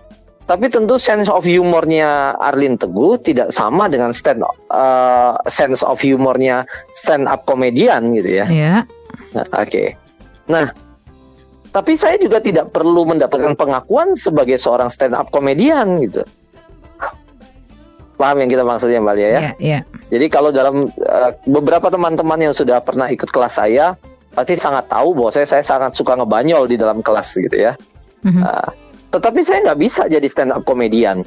Tapi 0.43 0.67
tentu 0.69 0.99
sense 0.99 1.31
of 1.31 1.47
humornya 1.47 2.35
Arlin 2.35 2.75
Teguh 2.75 3.21
tidak 3.23 3.55
sama 3.55 3.87
dengan 3.87 4.11
stand 4.11 4.43
uh, 4.43 5.39
sense 5.47 5.87
of 5.87 6.03
humornya 6.03 6.67
stand 6.93 7.31
up 7.31 7.47
komedian 7.47 8.11
gitu 8.17 8.43
ya. 8.43 8.47
Ya. 8.51 8.75
Nah, 9.33 9.47
Oke. 9.55 9.69
Okay. 9.71 9.89
Nah, 10.51 10.75
tapi 11.73 11.97
saya 11.97 12.21
juga 12.21 12.43
tidak 12.43 12.75
perlu 12.75 13.09
mendapatkan 13.09 13.57
pengakuan 13.57 14.13
sebagai 14.19 14.61
seorang 14.61 14.93
stand 14.93 15.17
up 15.17 15.33
komedian 15.33 16.03
gitu. 16.05 16.23
Paham 18.21 18.39
yang 18.39 18.51
kita 18.53 18.63
maksudnya 18.63 19.03
Mbak 19.03 19.15
Lia 19.19 19.27
ya? 19.27 19.31
Ya, 19.33 19.53
ya. 19.59 19.79
Jadi 20.13 20.27
kalau 20.31 20.55
dalam 20.55 20.87
uh, 20.87 21.31
beberapa 21.49 21.91
teman-teman 21.91 22.39
yang 22.39 22.55
sudah 22.55 22.79
pernah 22.85 23.11
ikut 23.11 23.27
kelas 23.33 23.59
saya, 23.59 23.99
pasti 24.31 24.55
sangat 24.55 24.87
tahu 24.87 25.17
bahwa 25.17 25.31
saya 25.35 25.49
saya 25.49 25.65
sangat 25.65 25.99
suka 25.99 26.15
ngebanyol 26.15 26.71
di 26.71 26.79
dalam 26.79 27.03
kelas 27.03 27.35
gitu 27.35 27.57
ya. 27.57 27.75
Mhm. 28.23 28.43
Uh, 28.45 28.71
tetapi 29.13 29.41
saya 29.43 29.67
nggak 29.67 29.81
bisa 29.81 30.07
jadi 30.07 30.25
stand 30.29 30.55
up 30.55 30.63
komedian 30.65 31.27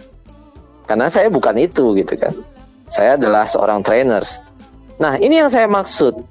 karena 0.85 1.09
saya 1.09 1.27
bukan 1.33 1.57
itu 1.57 1.97
gitu 1.97 2.13
kan. 2.17 2.33
Saya 2.85 3.17
adalah 3.17 3.49
seorang 3.49 3.81
trainers. 3.81 4.45
Nah 5.01 5.17
ini 5.17 5.41
yang 5.41 5.49
saya 5.49 5.65
maksud. 5.65 6.21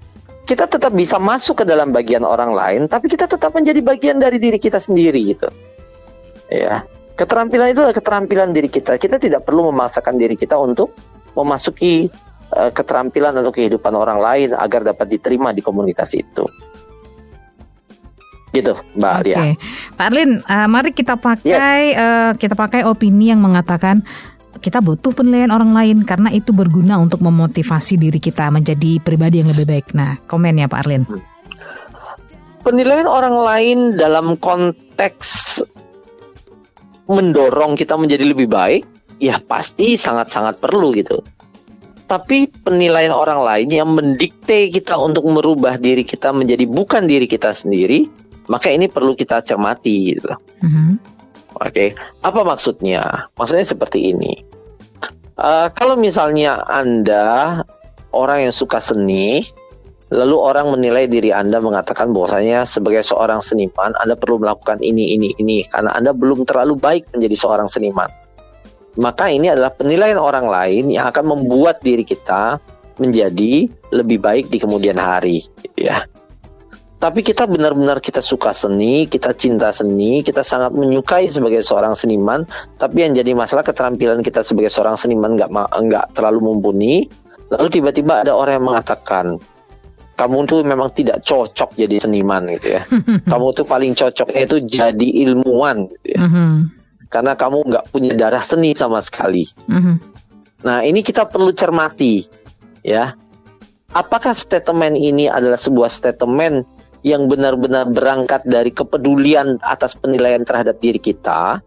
Kita 0.45 0.69
tetap 0.69 0.93
bisa 0.93 1.17
masuk 1.17 1.65
ke 1.65 1.65
dalam 1.65 1.89
bagian 1.89 2.21
orang 2.21 2.53
lain, 2.53 2.83
tapi 2.85 3.09
kita 3.09 3.25
tetap 3.25 3.57
menjadi 3.57 3.81
bagian 3.81 4.21
dari 4.21 4.37
diri 4.37 4.61
kita 4.61 4.77
sendiri 4.77 5.17
gitu. 5.25 5.49
Ya, 6.53 6.85
keterampilan 7.17 7.73
itu 7.73 7.81
adalah 7.81 7.97
keterampilan 7.97 8.53
diri 8.53 8.69
kita. 8.69 9.01
Kita 9.01 9.17
tidak 9.17 9.49
perlu 9.49 9.73
memaksakan 9.73 10.21
diri 10.21 10.37
kita 10.37 10.61
untuk 10.61 10.93
memasuki 11.33 12.13
uh, 12.53 12.71
keterampilan 12.71 13.41
atau 13.41 13.49
kehidupan 13.49 13.97
orang 13.97 14.21
lain 14.21 14.53
agar 14.53 14.85
dapat 14.85 15.17
diterima 15.17 15.51
di 15.57 15.65
komunitas 15.65 16.13
itu 16.13 16.45
gitu 18.55 18.79
Mbak 18.95 19.15
Oke, 19.19 19.27
Lia. 19.27 19.43
Pak 19.99 20.07
Arlin, 20.15 20.31
uh, 20.47 20.69
mari 20.71 20.95
kita 20.95 21.19
pakai 21.19 21.99
uh, 21.99 22.33
kita 22.39 22.55
pakai 22.55 22.87
opini 22.87 23.35
yang 23.35 23.43
mengatakan 23.43 24.07
kita 24.65 24.81
butuh 24.81 25.13
penilaian 25.13 25.53
orang 25.53 25.77
lain 25.77 26.09
karena 26.09 26.33
itu 26.33 26.57
berguna 26.57 26.97
untuk 26.97 27.21
memotivasi 27.21 28.01
diri 28.01 28.17
kita 28.17 28.49
menjadi 28.49 28.97
pribadi 29.05 29.45
yang 29.45 29.53
lebih 29.53 29.69
baik. 29.69 29.93
Nah, 29.93 30.17
komen 30.25 30.57
ya 30.57 30.73
Pak 30.73 30.81
Arlin. 30.81 31.05
Penilaian 32.65 33.05
orang 33.05 33.37
lain 33.37 33.79
dalam 34.01 34.41
konteks 34.41 35.61
mendorong 37.05 37.77
kita 37.77 38.01
menjadi 38.01 38.25
lebih 38.25 38.49
baik, 38.49 38.89
ya 39.21 39.37
pasti 39.45 40.01
sangat-sangat 40.01 40.65
perlu 40.65 40.97
gitu. 40.97 41.21
Tapi 42.09 42.49
penilaian 42.65 43.13
orang 43.13 43.45
lain 43.45 43.69
yang 43.69 43.93
mendikte 43.93 44.73
kita 44.73 44.97
untuk 44.97 45.29
merubah 45.29 45.77
diri 45.77 46.09
kita 46.09 46.33
menjadi 46.33 46.65
bukan 46.65 47.05
diri 47.05 47.29
kita 47.29 47.53
sendiri, 47.53 48.09
maka 48.49 48.73
ini 48.73 48.89
perlu 48.89 49.13
kita 49.13 49.45
cermati 49.45 50.17
gitu. 50.17 50.33
Mhm. 50.65 51.14
Oke, 51.61 51.95
apa 52.23 52.41
maksudnya? 52.43 53.31
Maksudnya 53.39 53.67
seperti 53.67 54.11
ini. 54.11 54.43
Uh, 55.35 55.71
kalau 55.75 55.99
misalnya 55.99 56.63
Anda 56.67 57.63
orang 58.15 58.47
yang 58.47 58.55
suka 58.55 58.79
seni, 58.79 59.43
lalu 60.11 60.37
orang 60.39 60.71
menilai 60.71 61.11
diri 61.11 61.35
Anda 61.35 61.59
mengatakan 61.59 62.15
bahwasanya 62.15 62.63
sebagai 62.67 63.03
seorang 63.03 63.43
seniman 63.43 63.95
Anda 63.99 64.15
perlu 64.15 64.39
melakukan 64.39 64.79
ini, 64.83 65.19
ini, 65.19 65.35
ini 65.39 65.67
karena 65.67 65.95
Anda 65.95 66.15
belum 66.15 66.47
terlalu 66.47 66.79
baik 66.79 67.11
menjadi 67.15 67.37
seorang 67.39 67.67
seniman. 67.67 68.11
Maka 68.95 69.27
ini 69.27 69.51
adalah 69.51 69.75
penilaian 69.75 70.23
orang 70.23 70.47
lain 70.47 70.87
yang 70.95 71.11
akan 71.11 71.35
membuat 71.35 71.83
diri 71.83 72.07
kita 72.07 72.63
menjadi 73.03 73.67
lebih 73.91 74.23
baik 74.23 74.55
di 74.55 74.63
kemudian 74.63 74.95
hari, 74.95 75.43
ya 75.75 76.07
tapi 77.05 77.21
kita 77.21 77.45
benar-benar 77.45 78.01
kita 78.01 78.25
suka 78.25 78.57
seni, 78.57 79.05
kita 79.05 79.37
cinta 79.37 79.69
seni, 79.77 80.25
kita 80.25 80.41
sangat 80.41 80.73
menyukai 80.73 81.29
sebagai 81.29 81.61
seorang 81.61 81.93
seniman. 81.93 82.49
Tapi 82.81 83.05
yang 83.05 83.13
jadi 83.13 83.37
masalah 83.37 83.61
keterampilan 83.61 84.25
kita 84.25 84.41
sebagai 84.41 84.73
seorang 84.73 84.97
seniman 84.97 85.37
nggak 85.37 85.53
nggak 85.53 86.17
terlalu 86.17 86.49
mumpuni. 86.49 87.05
Lalu 87.53 87.69
tiba-tiba 87.69 88.25
ada 88.25 88.33
orang 88.33 88.57
yang 88.57 88.73
mengatakan, 88.73 89.37
kamu 90.17 90.49
tuh 90.49 90.65
memang 90.65 90.97
tidak 90.97 91.21
cocok 91.21 91.77
jadi 91.77 92.09
seniman 92.09 92.49
gitu 92.57 92.81
ya. 92.81 92.89
kamu 93.37 93.53
tuh 93.53 93.69
paling 93.69 93.93
cocoknya 93.93 94.41
itu 94.49 94.65
jadi 94.65 95.09
ilmuwan 95.29 95.93
gitu 95.93 96.09
ya. 96.09 96.25
Mhm. 96.25 96.73
Karena 97.13 97.37
kamu 97.37 97.69
nggak 97.69 97.85
punya 97.93 98.17
darah 98.17 98.41
seni 98.41 98.73
sama 98.73 99.05
sekali. 99.05 99.45
Mhm. 99.69 99.95
Nah 100.65 100.81
ini 100.89 101.05
kita 101.05 101.29
perlu 101.29 101.53
cermati 101.53 102.25
ya. 102.81 103.13
Apakah 103.93 104.33
statement 104.33 104.97
ini 104.97 105.29
adalah 105.29 105.61
sebuah 105.61 105.93
statement 105.93 106.74
yang 107.05 107.29
benar-benar 107.29 107.85
berangkat 107.87 108.43
dari 108.43 108.73
kepedulian 108.73 109.61
atas 109.61 109.95
penilaian 109.95 110.41
terhadap 110.41 110.81
diri 110.81 110.97
kita 110.97 111.61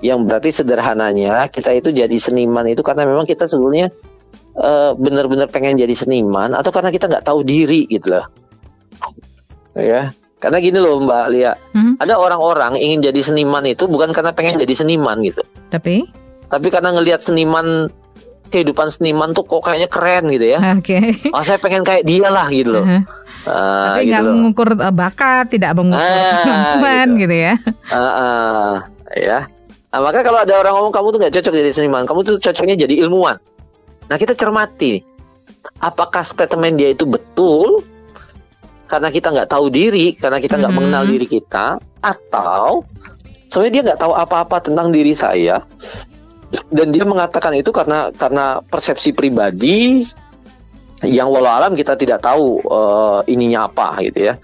yang 0.00 0.24
berarti 0.24 0.50
sederhananya 0.50 1.46
kita 1.46 1.70
itu 1.70 1.92
jadi 1.92 2.16
seniman 2.16 2.66
itu 2.66 2.80
karena 2.80 3.04
memang 3.04 3.22
kita 3.22 3.46
sebetulnya 3.46 3.92
uh, 4.56 4.96
benar-benar 4.96 5.46
pengen 5.46 5.76
jadi 5.76 5.92
seniman 5.92 6.56
atau 6.56 6.72
karena 6.72 6.90
kita 6.90 7.06
nggak 7.06 7.22
tahu 7.22 7.44
diri 7.44 7.86
gitu 7.86 8.10
loh 8.10 8.26
ya 9.76 10.10
karena 10.42 10.58
gini 10.58 10.78
loh 10.80 10.98
Mbak 10.98 11.24
Lia 11.30 11.52
Mhm. 11.70 12.02
ada 12.02 12.18
orang-orang 12.18 12.74
ingin 12.76 12.98
jadi 13.04 13.20
seniman 13.22 13.62
itu 13.62 13.86
bukan 13.86 14.10
karena 14.10 14.34
pengen 14.34 14.58
jadi 14.58 14.74
seniman 14.74 15.22
gitu 15.22 15.44
Tapi, 15.70 16.08
tapi 16.50 16.66
karena 16.68 16.90
ngelihat 16.92 17.22
seniman 17.22 17.88
kehidupan 18.50 18.90
seniman 18.90 19.32
tuh 19.32 19.46
kok 19.46 19.64
kayaknya 19.64 19.88
keren 19.88 20.24
gitu 20.28 20.46
ya 20.50 20.58
oke. 20.76 20.98
oh 21.30 21.40
saya 21.40 21.56
pengen 21.56 21.86
kayak 21.86 22.02
dia 22.02 22.26
lah 22.26 22.50
gitu 22.50 22.74
loh 22.74 22.84
Mhm. 22.84 23.02
Ah, 23.42 23.98
Tapi 23.98 24.02
gitu 24.02 24.08
nggak 24.08 24.22
loh. 24.22 24.32
mengukur 24.32 24.68
uh, 24.72 24.94
bakat, 24.94 25.44
tidak 25.50 25.74
mengukur 25.74 25.98
Ah, 25.98 26.42
kemampuan 26.44 27.06
gitu. 27.12 27.20
gitu 27.22 27.34
ya. 27.42 27.54
Ah, 27.88 27.98
ah, 27.98 28.72
ya. 29.12 29.38
Nah, 29.88 30.00
maka 30.00 30.22
kalau 30.22 30.38
ada 30.38 30.54
orang 30.54 30.72
ngomong 30.74 30.90
kamu 30.90 31.06
tuh 31.08 31.18
nggak 31.20 31.34
cocok 31.36 31.52
jadi 31.54 31.70
seniman, 31.70 32.04
kamu 32.04 32.20
tuh 32.22 32.36
cocoknya 32.38 32.76
jadi 32.78 32.94
ilmuwan. 33.02 33.36
Nah, 34.06 34.16
kita 34.16 34.32
cermati. 34.32 35.02
Apakah 35.78 36.22
statement 36.22 36.74
dia 36.76 36.90
itu 36.90 37.04
betul? 37.04 37.82
Karena 38.86 39.08
kita 39.08 39.28
nggak 39.28 39.48
tahu 39.48 39.68
diri, 39.68 40.12
karena 40.12 40.36
kita 40.36 40.56
nggak 40.56 40.68
Mhm. 40.68 40.78
mengenal 40.78 41.04
diri 41.04 41.26
kita, 41.26 41.76
atau 41.98 42.84
sebenarnya 43.46 43.72
dia 43.72 43.82
nggak 43.86 44.00
tahu 44.00 44.12
apa-apa 44.12 44.56
tentang 44.62 44.88
diri 44.88 45.12
saya, 45.12 45.64
dan 46.68 46.88
dia 46.88 47.02
mengatakan 47.02 47.52
itu 47.52 47.68
karena 47.68 48.12
karena 48.12 48.60
persepsi 48.62 49.10
pribadi 49.10 50.04
yang 51.06 51.28
walau 51.30 51.50
alam 51.50 51.74
kita 51.74 51.98
tidak 51.98 52.22
tahu 52.22 52.62
eh, 52.62 53.20
ininya 53.30 53.66
apa 53.66 53.98
gitu 54.06 54.32
ya, 54.32 54.34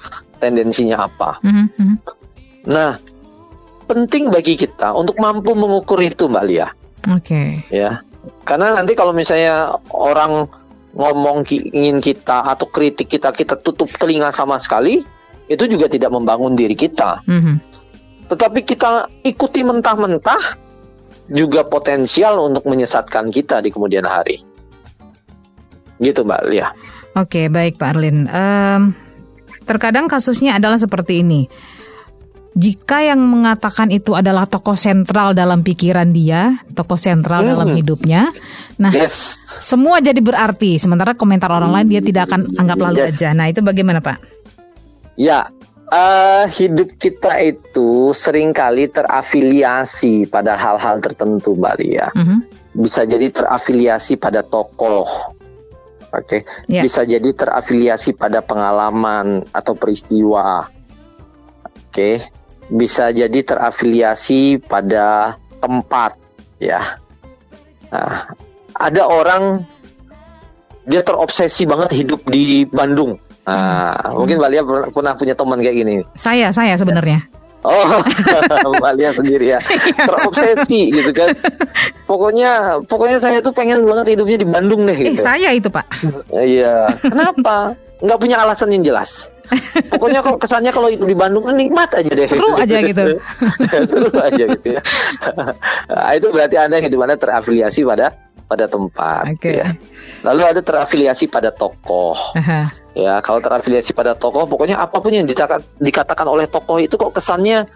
tendensinya 0.42 1.06
apa. 1.06 1.38
Mhm, 1.42 1.66
mhm. 1.78 1.96
Nah, 2.68 3.00
penting 3.88 4.28
bagi 4.28 4.58
kita 4.58 4.92
untuk 4.92 5.16
mampu 5.22 5.54
mengukur 5.54 6.02
itu, 6.02 6.28
Mbak 6.28 6.44
Lia, 6.44 6.68
Oke. 7.08 7.64
ya. 7.72 8.02
Karena 8.44 8.76
nanti 8.76 8.92
kalau 8.92 9.16
misalnya 9.16 9.78
orang 9.94 10.44
ngomong 10.92 11.46
ki- 11.46 11.72
ingin 11.72 12.00
kita 12.02 12.44
atau 12.44 12.68
kritik 12.68 13.08
kita 13.08 13.32
kita 13.32 13.56
tutup 13.60 13.88
telinga 13.96 14.34
sama 14.34 14.60
sekali, 14.60 15.00
itu 15.48 15.64
juga 15.64 15.88
tidak 15.88 16.12
membangun 16.12 16.52
diri 16.58 16.76
kita. 16.76 17.24
Mhm. 17.24 17.56
Tetapi 18.28 18.60
kita 18.68 19.08
ikuti 19.24 19.64
mentah-mentah 19.64 20.68
juga 21.32 21.64
potensial 21.64 22.40
untuk 22.40 22.68
menyesatkan 22.68 23.32
kita 23.32 23.60
di 23.64 23.72
kemudian 23.72 24.04
hari. 24.04 24.40
Gitu, 25.98 26.22
Mbak 26.22 26.42
Lia. 26.50 26.70
Oke, 27.18 27.50
baik 27.50 27.78
Pak 27.78 27.98
Arlin. 27.98 28.30
Em, 28.30 28.94
terkadang 29.66 30.06
kasusnya 30.06 30.56
adalah 30.56 30.78
seperti 30.78 31.26
ini. 31.26 31.50
Jika 32.58 33.06
yang 33.06 33.22
mengatakan 33.22 33.86
itu 33.94 34.18
adalah 34.18 34.42
tokoh 34.42 34.74
sentral 34.74 35.30
dalam 35.30 35.62
pikiran 35.62 36.10
dia, 36.10 36.58
tokoh 36.74 36.98
sentral 36.98 37.46
Hmm. 37.46 37.54
dalam 37.54 37.70
hidupnya, 37.78 38.34
nah 38.82 38.90
Yes. 38.90 39.14
semua 39.62 40.02
jadi 40.02 40.18
berarti. 40.18 40.74
Sementara 40.74 41.14
komentar 41.14 41.54
orang 41.54 41.70
lain 41.70 41.86
dia 41.86 42.02
tidak 42.02 42.26
akan 42.26 42.42
anggap 42.58 42.78
lalu 42.82 42.98
Yes. 43.06 43.14
aja. 43.14 43.30
Nah 43.30 43.46
itu 43.46 43.62
bagaimana 43.62 44.02
Pak? 44.02 44.18
Ya, 45.14 45.46
eh, 45.94 46.50
hidup 46.50 46.98
kita 46.98 47.38
itu 47.46 48.10
sering 48.10 48.50
kali 48.50 48.90
terafiliasi 48.90 50.26
pada 50.26 50.58
hal-hal 50.58 50.98
tertentu, 50.98 51.54
Mbak 51.54 51.74
Lia. 51.78 52.10
Mhm. 52.10 52.38
Bisa 52.74 53.06
jadi 53.06 53.30
terafiliasi 53.30 54.18
pada 54.18 54.42
tokoh, 54.42 55.06
oke. 56.12 56.44
Ya. 56.68 56.82
Bisa 56.84 57.04
jadi 57.04 57.30
terafiliasi 57.32 58.16
pada 58.16 58.44
pengalaman 58.44 59.46
atau 59.52 59.74
peristiwa, 59.76 60.68
oke. 61.64 62.10
Bisa 62.68 63.08
jadi 63.14 63.40
terafiliasi 63.40 64.60
pada 64.60 65.40
tempat, 65.58 66.20
ya. 66.60 67.00
Nah, 67.88 68.36
ada 68.76 69.02
orang 69.08 69.64
dia 70.88 71.04
terobsesi 71.04 71.68
banget 71.68 71.92
hidup 72.04 72.24
di 72.28 72.64
Bandung. 72.68 73.20
Nah, 73.48 74.12
mungkin 74.12 74.36
Mbak 74.36 74.50
Lia 74.52 74.62
pernah 74.92 75.16
punya 75.16 75.32
teman 75.32 75.60
kayak 75.64 75.76
gini. 75.80 75.96
Saya, 76.12 76.52
saya 76.52 76.76
sebenarnya. 76.76 77.24
Oh, 77.68 78.00
Mbak 78.80 78.92
Lia 78.96 79.10
sendiri 79.12 79.46
ya. 79.52 79.60
Terobsesi 79.94 80.88
gitu 80.88 81.12
kan. 81.12 81.36
Pokoknya 82.04 82.80
pokoknya 82.82 83.20
saya 83.20 83.38
tuh 83.38 83.52
pengen 83.52 83.84
banget 83.84 84.16
hidupnya 84.16 84.40
di 84.40 84.48
Bandung 84.48 84.88
deh 84.88 84.96
Eh 84.96 85.12
gitu. 85.12 85.20
saya 85.20 85.52
itu 85.52 85.68
pak. 85.68 85.84
Iya. 86.32 86.88
Kenapa? 86.98 87.76
Nggak 87.98 88.18
punya 88.18 88.36
alasan 88.38 88.70
yang 88.70 88.86
jelas. 88.86 89.34
Pokoknya 89.90 90.22
kalau 90.22 90.38
kesannya 90.38 90.70
kalau 90.70 90.86
hidup 90.86 91.04
di 91.04 91.18
Bandung 91.18 91.44
kan 91.44 91.56
nikmat 91.56 91.90
aja 91.92 92.08
deh. 92.08 92.24
Seru 92.24 92.54
aja 92.54 92.78
gitu. 92.90 93.04
Seru 93.84 94.08
aja 94.14 94.44
gitu 94.48 94.68
ya. 94.72 94.82
Nah, 95.88 96.12
itu 96.14 96.28
berarti 96.28 96.56
Anda 96.56 96.78
hidup 96.78 97.00
Anda 97.00 97.16
terafiliasi 97.16 97.82
pada 97.82 98.12
pada 98.48 98.64
tempat 98.64 99.28
Oke. 99.36 99.60
ya. 99.60 99.76
Lalu 100.24 100.42
ada 100.56 100.60
terafiliasi 100.64 101.28
pada 101.28 101.52
tokoh. 101.52 102.16
Aha. 102.34 102.72
Ya, 102.96 103.20
kalau 103.22 103.38
terafiliasi 103.38 103.94
pada 103.94 104.16
tokoh, 104.18 104.48
pokoknya 104.48 104.80
apa 104.80 104.98
pun 104.98 105.12
yang 105.14 105.28
dikatakan, 105.28 105.62
dikatakan 105.78 106.26
oleh 106.26 106.48
tokoh 106.50 106.80
itu 106.82 106.96
kok 106.98 107.14
kesannya 107.14 107.68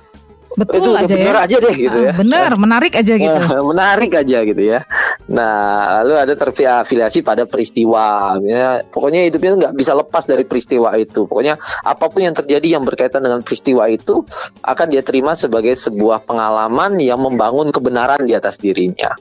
Betul 0.53 0.85
itu 0.85 0.91
aja 0.93 1.15
benar 1.17 1.37
ya. 1.41 1.45
aja 1.49 1.57
deh 1.65 1.77
gitu 1.81 1.97
Ah, 1.97 2.05
ya. 2.05 2.13
Bener, 2.13 2.51
menarik 2.61 2.93
aja 2.93 3.15
gitu. 3.17 3.39
Nah, 3.41 3.65
menarik 3.73 4.13
aja 4.13 4.39
gitu 4.45 4.61
ya. 4.61 4.85
Nah, 5.33 6.05
lalu 6.05 6.13
ada 6.29 6.35
terafiliasi 6.37 7.25
pada 7.25 7.49
peristiwa. 7.49 8.37
Ya, 8.45 8.85
pokoknya 8.85 9.25
hidupnya 9.25 9.57
nggak 9.57 9.75
bisa 9.81 9.97
lepas 9.97 10.29
dari 10.29 10.45
peristiwa 10.45 10.93
itu. 11.01 11.25
Pokoknya 11.25 11.57
apa 11.81 12.05
pun 12.13 12.21
yang 12.21 12.37
terjadi 12.37 12.77
yang 12.77 12.85
berkaitan 12.85 13.25
dengan 13.25 13.41
peristiwa 13.41 13.89
itu 13.89 14.29
akan 14.61 14.87
dia 14.93 15.01
terima 15.01 15.33
sebagai 15.33 15.73
sebuah 15.73 16.29
pengalaman 16.29 17.01
yang 17.01 17.17
membangun 17.25 17.73
kebenaran 17.73 18.21
di 18.29 18.37
atas 18.37 18.61
dirinya. 18.61 19.17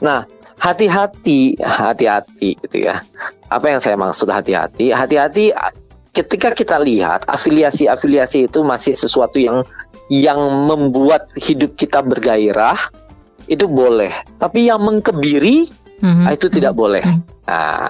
Nah, 0.00 0.24
hati-hati, 0.62 1.58
hati-hati 1.58 2.54
gitu 2.62 2.86
ya. 2.86 3.02
Apa 3.50 3.74
yang 3.74 3.82
saya 3.82 3.98
maksud 3.98 4.30
hati-hati? 4.30 4.94
Hati-hati 4.94 5.50
ketika 6.14 6.54
kita 6.54 6.78
lihat 6.78 7.26
afiliasi-afiliasi 7.26 8.46
itu 8.46 8.62
masih 8.62 8.94
sesuatu 8.94 9.42
yang 9.42 9.66
yang 10.06 10.38
membuat 10.70 11.34
hidup 11.34 11.74
kita 11.74 11.98
bergairah 12.04 12.78
itu 13.50 13.66
boleh, 13.66 14.14
tapi 14.38 14.70
yang 14.70 14.78
mengkebiri 14.86 15.66
Mhm. 16.02 16.26
ah, 16.26 16.32
itu 16.34 16.50
tidak 16.50 16.74
boleh. 16.74 17.02
Nah, 17.46 17.86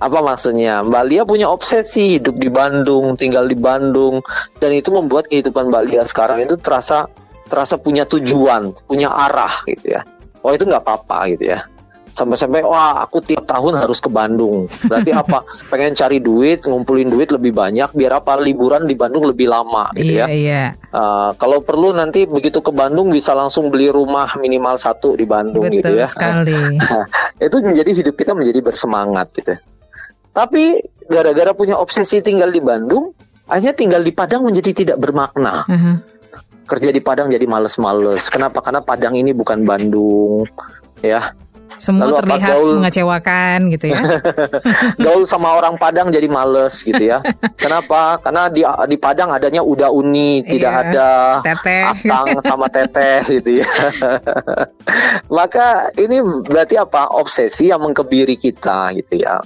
apa 0.00 0.18
maksudnya? 0.20 0.84
Mbak 0.84 1.04
Lia 1.08 1.22
punya 1.24 1.48
obsesi 1.48 2.20
hidup 2.20 2.36
di 2.36 2.52
Bandung, 2.52 3.16
tinggal 3.16 3.48
di 3.48 3.56
Bandung, 3.56 4.20
dan 4.60 4.76
itu 4.76 4.92
membuat 4.92 5.28
kehidupan 5.32 5.72
Mbak 5.72 5.84
Lia 5.88 6.02
sekarang 6.04 6.44
itu 6.44 6.60
terasa 6.60 7.08
terasa 7.48 7.80
punya 7.80 8.04
tujuan, 8.04 8.76
punya 8.84 9.08
arah 9.08 9.64
gitu 9.66 9.96
ya. 9.98 10.04
Oh 10.44 10.52
itu 10.52 10.68
nggak 10.68 10.84
apa-apa 10.84 11.32
gitu 11.32 11.56
ya. 11.56 11.64
Sampai-sampai 12.10 12.66
wah 12.66 13.06
aku 13.06 13.22
tiap 13.22 13.46
tahun 13.46 13.78
harus 13.78 14.02
ke 14.02 14.10
Bandung. 14.10 14.66
Berarti 14.86 15.14
apa? 15.14 15.46
Pengen 15.70 15.94
cari 15.94 16.18
duit, 16.18 16.66
ngumpulin 16.66 17.06
duit 17.06 17.30
lebih 17.30 17.54
banyak, 17.54 17.94
biar 17.94 18.18
apa? 18.18 18.36
Liburan 18.42 18.84
di 18.84 18.98
Bandung 18.98 19.24
lebih 19.30 19.46
lama 19.46 19.94
gitu 19.94 20.18
Iya 20.18 20.26
ya. 20.26 20.26
iya. 20.28 20.64
Uh, 20.90 21.30
kalau 21.38 21.62
perlu 21.62 21.94
nanti 21.94 22.26
begitu 22.26 22.58
ke 22.58 22.74
Bandung 22.74 23.14
bisa 23.14 23.30
langsung 23.32 23.70
beli 23.70 23.88
rumah 23.88 24.26
minimal 24.36 24.74
satu 24.74 25.14
di 25.14 25.22
Bandung 25.24 25.70
gitu 25.70 25.86
Betul 25.86 26.02
ya. 26.02 26.06
sekali. 26.10 26.58
itu 27.46 27.56
menjadi 27.62 27.90
hidup 27.94 28.14
kita 28.18 28.32
menjadi 28.34 28.60
bersemangat 28.60 29.30
gitu. 29.34 29.54
Tapi 30.30 30.82
gara-gara 31.10 31.50
punya 31.54 31.74
obsesi 31.78 32.22
tinggal 32.22 32.54
di 32.54 32.62
Bandung, 32.62 33.10
akhirnya 33.50 33.74
tinggal 33.74 34.02
di 34.02 34.12
Padang 34.14 34.46
menjadi 34.46 34.70
tidak 34.74 34.98
bermakna. 35.02 35.66
Aha. 35.66 35.92
Kerja 36.70 36.94
di 36.94 37.02
Padang 37.02 37.34
jadi 37.34 37.42
males-males. 37.50 38.30
Kenapa? 38.30 38.62
Karena 38.62 38.78
Padang 38.78 39.18
ini 39.18 39.34
bukan 39.34 39.66
Bandung, 39.66 40.46
ya. 41.02 41.34
Semua 41.80 42.04
Lalu 42.04 42.14
terlihat 42.20 42.50
gaul? 42.52 42.70
mengecewakan 42.76 43.58
gitu 43.72 43.86
ya. 43.88 43.98
Gaul 45.00 45.24
sama 45.24 45.56
orang 45.56 45.74
Padang 45.74 46.12
jadi 46.12 46.28
males 46.28 46.76
gitu 46.78 47.00
ya. 47.00 47.24
Kenapa? 47.56 48.20
Karena 48.20 48.46
di 48.46 48.60
di 48.60 48.96
Padang 48.96 49.32
adanya 49.32 49.64
udah 49.64 49.88
uni, 49.88 50.44
tidak 50.44 50.68
Iya. 50.70 50.82
ada 50.84 51.10
Teteh. 51.40 51.82
akang 51.88 52.28
sama 52.44 52.68
teteh 52.68 53.24
gitu 53.34 53.50
ya. 53.58 53.70
Maka 55.26 55.66
ini 55.96 56.20
berarti 56.44 56.76
apa? 56.76 57.08
Obsesi 57.10 57.68
yang 57.68 57.80
mengkebiri 57.80 58.36
kita 58.36 58.92
gitu 58.94 59.16
ya. 59.16 59.40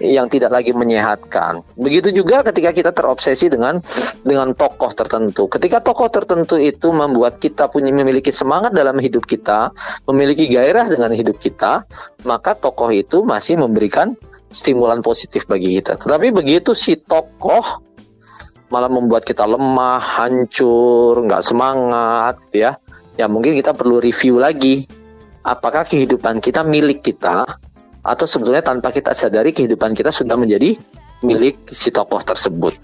Yang 0.00 0.40
tidak 0.40 0.50
lagi 0.56 0.72
menyehatkan. 0.72 1.60
Begitu 1.76 2.12
juga 2.12 2.40
ketika 2.40 2.70
kita 2.72 2.90
terobsesi 2.92 3.52
dengan 3.52 3.80
dengan 4.24 4.56
tokoh 4.56 4.92
tertentu. 4.92 5.48
Ketika 5.48 5.84
tokoh 5.84 6.08
tertentu 6.08 6.56
itu 6.56 6.88
membuat 6.92 7.36
kita 7.40 7.68
punya 7.68 7.92
memiliki 7.92 8.32
semangat 8.32 8.72
dalam 8.72 8.96
hidup 8.96 9.28
kita, 9.28 9.72
memiliki 10.08 10.48
gairah 10.48 10.88
dengan 10.88 11.12
hidup 11.12 11.36
kita, 11.36 11.84
maka 12.24 12.56
tokoh 12.56 12.88
itu 12.92 13.24
masih 13.24 13.60
memberikan 13.60 14.16
stimulan 14.50 15.00
positif 15.00 15.44
bagi 15.44 15.78
kita. 15.80 15.96
Tetapi 15.96 16.32
begitu 16.32 16.72
si 16.72 16.98
tokoh 16.98 17.84
malah 18.70 18.88
membuat 18.88 19.26
kita 19.26 19.44
lemah, 19.44 19.98
hancur, 19.98 21.26
nggak 21.26 21.42
semangat, 21.42 22.38
ya. 22.54 22.78
Ya 23.18 23.26
mungkin 23.26 23.58
kita 23.58 23.74
perlu 23.74 24.00
review 24.00 24.40
lagi. 24.40 24.86
Apakah 25.40 25.88
kehidupan 25.88 26.44
kita 26.44 26.62
milik 26.64 27.00
kita 27.00 27.48
atau 28.00 28.24
sebetulnya 28.24 28.64
tanpa 28.64 28.90
kita 28.90 29.12
sadari 29.12 29.52
kehidupan 29.52 29.92
kita 29.92 30.08
sudah 30.08 30.36
menjadi 30.36 30.76
milik 31.20 31.68
si 31.68 31.92
tokoh 31.92 32.20
tersebut. 32.24 32.76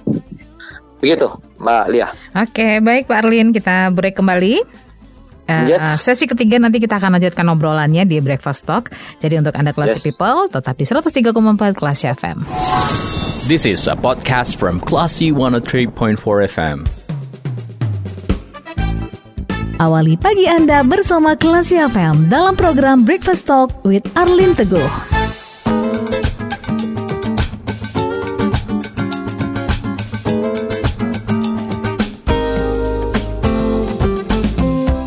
Begitu, 1.00 1.28
Mbak 1.60 1.84
Lia. 1.92 2.08
Oke, 2.36 2.80
baik 2.80 3.08
Pak 3.08 3.18
Arlin, 3.24 3.52
kita 3.52 3.92
break 3.92 4.16
kembali. 4.16 4.60
Eh, 5.46 5.64
Yes. 5.70 6.02
Sesi 6.02 6.26
ketiga 6.26 6.58
nanti 6.58 6.82
kita 6.82 6.98
akan 6.98 7.16
lanjutkan 7.16 7.46
obrolannya 7.46 8.02
di 8.02 8.18
Breakfast 8.18 8.66
Talk. 8.66 8.90
Jadi 9.22 9.38
untuk 9.38 9.54
Anda 9.54 9.70
Classy 9.70 10.02
Yes. 10.02 10.04
People, 10.04 10.50
tetap 10.50 10.74
di 10.74 10.84
103,4 10.84 11.70
Classy 11.76 12.10
FM. 12.10 12.42
This 13.46 13.62
is 13.62 13.86
a 13.86 13.94
podcast 13.94 14.58
from 14.58 14.82
Classy 14.82 15.30
103.4 15.30 16.18
FM. 16.50 16.82
Awali 19.76 20.16
pagi 20.16 20.48
Anda 20.48 20.80
bersama 20.80 21.36
Classy 21.36 21.76
FM 21.76 22.32
dalam 22.32 22.56
program 22.56 23.04
Breakfast 23.04 23.44
Talk 23.44 23.68
with 23.84 24.00
Arlin 24.16 24.56
Teguh. 24.56 24.80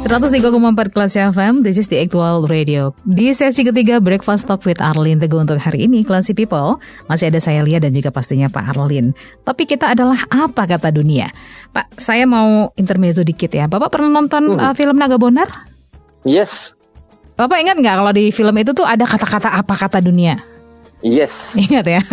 empat 0.10 0.94
kelas 0.94 1.18
FM, 1.18 1.66
this 1.66 1.82
is 1.82 1.90
the 1.90 1.98
actual 1.98 2.46
radio. 2.46 2.94
Di 3.10 3.34
sesi 3.34 3.66
ketiga 3.66 3.98
Breakfast 3.98 4.46
Talk 4.46 4.62
with 4.70 4.86
Arlin 4.86 5.18
Teguh 5.18 5.42
untuk 5.42 5.58
hari 5.58 5.90
ini, 5.90 6.06
Classy 6.06 6.38
People, 6.38 6.78
masih 7.10 7.34
ada 7.34 7.42
saya 7.42 7.66
Lia 7.66 7.82
dan 7.82 7.90
juga 7.90 8.14
pastinya 8.14 8.46
Pak 8.54 8.78
Arlin. 8.78 9.18
Topik 9.50 9.74
kita 9.74 9.98
adalah 9.98 10.22
apa 10.30 10.70
kata 10.70 10.94
dunia? 10.94 11.34
Pak, 11.70 12.02
saya 12.02 12.26
mau 12.26 12.74
intermezzo 12.74 13.22
dikit 13.22 13.54
ya. 13.54 13.70
Bapak 13.70 13.94
pernah 13.94 14.10
nonton 14.10 14.58
uh, 14.58 14.74
film 14.74 14.98
Naga 14.98 15.22
Bonar? 15.22 15.48
Yes, 16.26 16.74
Bapak 17.34 17.64
ingat 17.64 17.80
nggak 17.80 17.96
kalau 17.96 18.12
di 18.12 18.36
film 18.36 18.52
itu 18.60 18.76
tuh 18.76 18.84
ada 18.84 19.08
kata-kata 19.08 19.56
apa 19.56 19.72
kata 19.72 20.04
dunia? 20.04 20.36
yes. 21.00 21.56
Ingat 21.66 21.86
ya? 21.88 22.02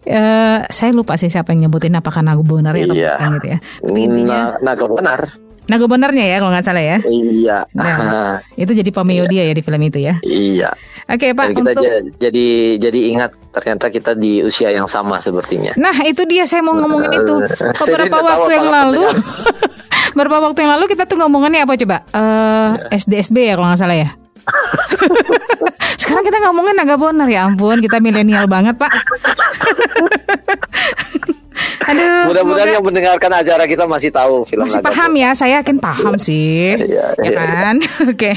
Eh, 0.00 0.58
saya 0.72 0.96
lupa 0.96 1.20
sih 1.20 1.28
siapa 1.28 1.52
yang 1.52 1.68
nyebutin 1.68 1.92
apakah 1.92 2.24
Naga 2.24 2.40
Bonar 2.40 2.72
ya 2.72 2.88
atau 2.88 2.96
Iya. 2.96 3.12
bukan 3.14 3.30
gitu 3.36 3.46
ya. 3.46 3.58
Tapi 3.60 3.98
intinya 4.00 4.40
naga 4.64 4.84
benar. 4.88 5.20
Naga 5.70 5.86
Bonarnya 5.86 6.26
ya 6.26 6.36
kalau 6.42 6.50
nggak 6.50 6.66
salah 6.66 6.82
ya. 6.82 6.98
Iya. 7.06 7.62
Nah, 7.70 8.42
itu 8.58 8.74
jadi 8.74 8.90
cameo 8.90 9.30
dia 9.30 9.46
ya 9.46 9.54
di 9.54 9.62
film 9.62 9.78
itu 9.80 10.02
ya. 10.02 10.18
iya. 10.20 10.74
Oke 11.06 11.30
Pak, 11.30 11.46
Dan 11.46 11.54
kita 11.54 11.70
untuk 11.70 11.84
ja- 11.86 12.02
jadi 12.20 12.46
jadi 12.78 13.00
ingat 13.10 13.30
ternyata 13.50 13.86
kita 13.86 14.12
di 14.14 14.42
usia 14.42 14.70
yang 14.70 14.86
sama 14.86 15.18
sepertinya. 15.18 15.74
Nah 15.74 15.94
itu 16.02 16.22
dia 16.22 16.42
saya 16.42 16.62
mau 16.62 16.74
ngomongin 16.74 17.10
itu 17.16 17.34
Beberapa 17.86 18.18
waktu 18.18 18.50
yang 18.52 18.70
lalu 18.70 19.06
Beberapa 20.14 20.38
waktu 20.42 20.58
yang 20.62 20.72
lalu 20.74 20.84
kita 20.86 21.06
tuh 21.06 21.18
ngomongannya 21.18 21.62
apa 21.62 21.74
coba 21.76 21.96
Eh 22.10 22.68
SDSB 22.94 23.46
ya 23.46 23.54
kalau 23.54 23.70
nggak 23.70 23.80
salah 23.80 23.98
ya 23.98 24.10
Sekarang 26.00 26.22
kita 26.22 26.38
ngomongin 26.46 26.74
naga 26.74 26.94
bonar 26.94 27.26
ya 27.26 27.46
ampun 27.46 27.78
Kita 27.78 27.98
milenial 27.98 28.46
banget 28.46 28.74
pak 28.74 28.90
Aduh 31.90 32.30
Mudah-mudahan 32.30 32.70
semoga 32.70 32.76
yang 32.78 32.86
mendengarkan 32.86 33.30
acara 33.34 33.64
kita 33.66 33.84
masih 33.90 34.10
tahu 34.14 34.46
film 34.46 34.62
masih 34.66 34.82
paham 34.82 35.10
ya 35.18 35.30
Saya 35.34 35.58
yakin 35.60 35.76
paham 35.82 36.14
sih. 36.16 36.78
Iya, 36.78 37.06
Ya 37.18 37.30
iya, 37.34 37.42
kan? 37.66 37.76
Oke. 38.14 38.32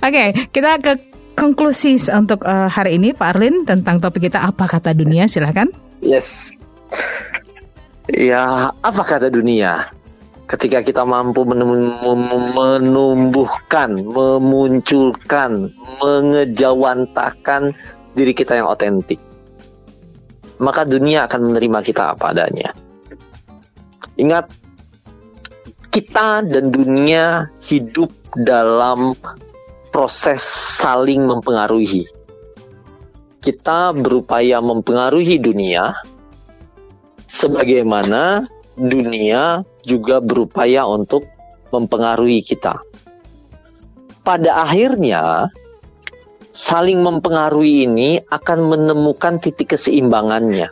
Oke 0.00 0.24
kita 0.48 0.80
ke 0.80 0.92
konklusi 1.36 2.00
untuk 2.16 2.48
eh, 2.48 2.68
hari 2.72 2.96
ini 2.96 3.12
Pak 3.12 3.36
Arlin 3.36 3.68
Tentang 3.68 4.00
topik 4.00 4.32
kita 4.32 4.40
apa 4.44 4.64
kata 4.64 4.96
dunia? 4.96 5.28
Silahkan 5.28 5.68
Yes. 6.00 6.56
Ya, 8.10 8.74
apa 8.82 9.02
kata 9.06 9.30
dunia? 9.30 9.86
Ketika 10.50 10.82
kita 10.82 11.06
mampu 11.06 11.46
menumbuhkan, 11.46 12.82
memunculkan, 14.02 15.70
mengejawantakan 16.02 17.70
diri 18.18 18.34
kita 18.34 18.58
yang 18.58 18.66
otentik, 18.66 19.22
maka 20.60 20.84
dunia 20.84 21.24
akan 21.24 21.50
menerima 21.50 21.78
kita 21.80 22.14
apa 22.14 22.36
adanya. 22.36 22.76
Ingat, 24.20 24.52
kita 25.88 26.44
dan 26.44 26.68
dunia 26.68 27.48
hidup 27.64 28.12
dalam 28.36 29.16
proses 29.90 30.44
saling 30.78 31.24
mempengaruhi. 31.26 32.06
Kita 33.40 33.96
berupaya 33.96 34.60
mempengaruhi 34.60 35.40
dunia, 35.40 35.96
sebagaimana 37.24 38.44
dunia 38.76 39.64
juga 39.82 40.20
berupaya 40.20 40.84
untuk 40.84 41.24
mempengaruhi 41.72 42.44
kita. 42.44 42.76
Pada 44.20 44.68
akhirnya, 44.68 45.48
saling 46.60 47.00
mempengaruhi 47.00 47.88
ini 47.88 48.20
akan 48.28 48.68
menemukan 48.68 49.40
titik 49.40 49.72
keseimbangannya 49.72 50.68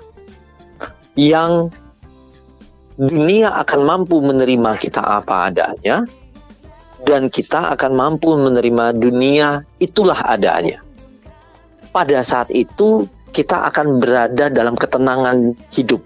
yang 1.17 1.73
dunia 3.01 3.57
akan 3.65 3.81
mampu 3.89 4.21
menerima 4.21 4.77
kita 4.77 5.01
apa 5.01 5.49
adanya 5.49 6.05
dan 7.09 7.33
kita 7.33 7.73
akan 7.73 7.97
mampu 7.97 8.37
menerima 8.37 9.01
dunia 9.01 9.65
itulah 9.81 10.19
adanya. 10.29 10.85
Pada 11.89 12.21
saat 12.21 12.53
itu 12.53 13.09
kita 13.33 13.71
akan 13.73 14.03
berada 14.03 14.53
dalam 14.53 14.77
ketenangan 14.77 15.57
hidup. 15.73 16.05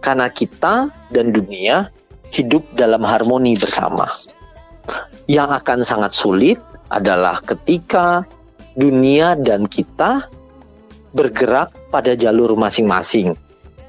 Karena 0.00 0.32
kita 0.32 0.88
dan 1.12 1.34
dunia 1.34 1.92
hidup 2.32 2.64
dalam 2.78 3.04
harmoni 3.04 3.58
bersama. 3.58 4.08
Yang 5.28 5.50
akan 5.60 5.78
sangat 5.84 6.12
sulit 6.16 6.58
adalah 6.88 7.42
ketika 7.44 8.24
dunia 8.74 9.34
dan 9.34 9.66
kita 9.66 10.30
bergerak 11.10 11.74
pada 11.90 12.14
jalur 12.14 12.54
masing-masing, 12.54 13.34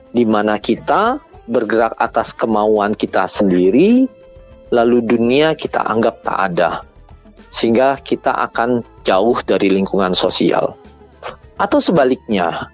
di 0.10 0.26
mana 0.26 0.58
kita 0.58 1.22
bergerak 1.46 1.94
atas 1.98 2.34
kemauan 2.34 2.98
kita 2.98 3.30
sendiri, 3.30 4.10
lalu 4.74 5.04
dunia 5.06 5.54
kita 5.54 5.86
anggap 5.86 6.26
tak 6.26 6.38
ada, 6.52 6.72
sehingga 7.52 8.00
kita 8.02 8.34
akan 8.50 8.82
jauh 9.06 9.38
dari 9.46 9.70
lingkungan 9.70 10.18
sosial. 10.18 10.74
Atau 11.62 11.78
sebaliknya, 11.78 12.74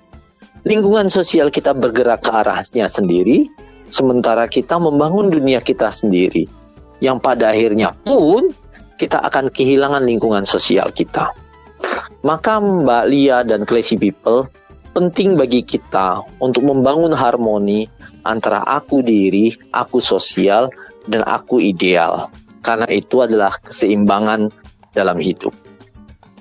lingkungan 0.63 1.11
sosial 1.11 1.51
kita 1.51 1.75
bergerak 1.75 2.23
ke 2.23 2.31
arahnya 2.31 2.87
sendiri, 2.87 3.51
sementara 3.91 4.47
kita 4.47 4.79
membangun 4.79 5.27
dunia 5.27 5.59
kita 5.59 5.91
sendiri, 5.91 6.47
yang 7.03 7.19
pada 7.19 7.51
akhirnya 7.51 7.91
pun 7.91 8.47
kita 8.95 9.19
akan 9.27 9.51
kehilangan 9.51 10.07
lingkungan 10.07 10.47
sosial 10.47 10.89
kita. 10.95 11.35
Maka 12.25 12.59
Mbak 12.59 13.05
Lia 13.07 13.43
dan 13.45 13.63
Classy 13.63 13.95
People 13.95 14.49
penting 14.97 15.37
bagi 15.37 15.61
kita 15.61 16.25
untuk 16.41 16.65
membangun 16.65 17.13
harmoni 17.13 17.85
antara 18.25 18.65
aku 18.65 19.05
diri, 19.05 19.53
aku 19.69 20.01
sosial, 20.01 20.73
dan 21.05 21.21
aku 21.23 21.61
ideal. 21.61 22.33
Karena 22.65 22.89
itu 22.89 23.21
adalah 23.23 23.55
keseimbangan 23.61 24.49
dalam 24.91 25.21
hidup. 25.21 25.53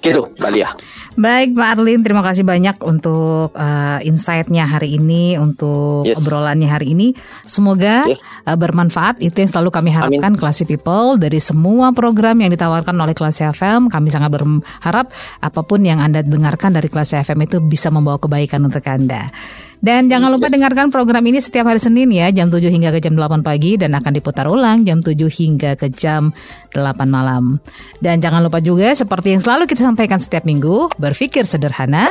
Gitu, 0.01 0.32
Mbak 0.40 0.51
Lia. 0.57 0.70
Baik 1.17 1.57
Pak 1.57 1.81
Arlin, 1.81 2.05
terima 2.05 2.21
kasih 2.21 2.45
banyak 2.45 2.77
untuk 2.85 3.57
uh, 3.57 3.99
insight-nya 4.05 4.69
hari 4.69 5.01
ini, 5.01 5.41
untuk 5.41 6.05
yes. 6.05 6.21
obrolannya 6.21 6.69
hari 6.69 6.93
ini. 6.93 7.17
Semoga 7.49 8.05
yes. 8.05 8.21
uh, 8.45 8.53
bermanfaat. 8.53 9.25
Itu 9.25 9.41
yang 9.41 9.49
selalu 9.49 9.73
kami 9.73 9.97
harapkan 9.97 10.37
Classy 10.37 10.69
People 10.69 11.17
dari 11.17 11.41
semua 11.41 11.97
program 11.97 12.37
yang 12.45 12.53
ditawarkan 12.53 12.93
oleh 13.01 13.17
Classy 13.17 13.49
FM. 13.49 13.89
Kami 13.89 14.12
sangat 14.12 14.29
berharap 14.29 15.09
apa 15.41 15.61
pun 15.64 15.81
yang 15.81 16.05
Anda 16.05 16.21
dengarkan 16.21 16.77
dari 16.77 16.93
Classy 16.93 17.17
FM 17.17 17.49
itu 17.49 17.64
bisa 17.64 17.89
membawa 17.89 18.21
kebaikan 18.21 18.61
untuk 18.69 18.85
Anda. 18.85 19.33
Dan 19.81 20.09
jangan 20.09 20.33
lupa 20.33 20.49
yes. 20.49 20.55
dengarkan 20.57 20.89
program 20.89 21.24
ini 21.29 21.39
setiap 21.39 21.68
hari 21.68 21.79
Senin 21.79 22.09
ya, 22.09 22.33
jam 22.33 22.49
7 22.49 22.64
hingga 22.68 22.91
ke 22.97 23.01
jam 23.05 23.14
8 23.14 23.45
pagi 23.45 23.77
dan 23.77 23.93
akan 23.93 24.12
diputar 24.16 24.49
ulang 24.49 24.83
jam 24.89 25.05
7 25.05 25.14
hingga 25.29 25.77
ke 25.77 25.93
jam 25.93 26.33
8 26.72 26.81
malam. 27.07 27.61
Dan 28.01 28.18
jangan 28.24 28.41
lupa 28.41 28.59
juga 28.59 28.97
seperti 28.97 29.37
yang 29.37 29.43
selalu 29.45 29.68
kita 29.68 29.85
sampaikan 29.85 30.18
setiap 30.18 30.49
minggu, 30.49 30.91
berpikir 30.97 31.45
sederhana 31.45 32.11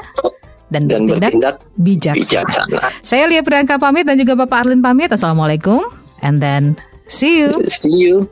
dan, 0.70 0.90
dan 0.90 1.06
bertindak, 1.06 1.62
bijaksana. 1.78 2.22
bijaksana. 2.22 2.80
Saya 3.06 3.30
Lia 3.30 3.42
Priyanka 3.46 3.78
pamit 3.78 4.06
dan 4.06 4.18
juga 4.18 4.38
Bapak 4.46 4.66
Arlin 4.66 4.82
pamit. 4.82 5.14
Assalamualaikum 5.14 5.82
and 6.22 6.42
then 6.42 6.78
see 7.10 7.42
you. 7.42 7.62
See 7.66 7.92
you. 7.92 8.30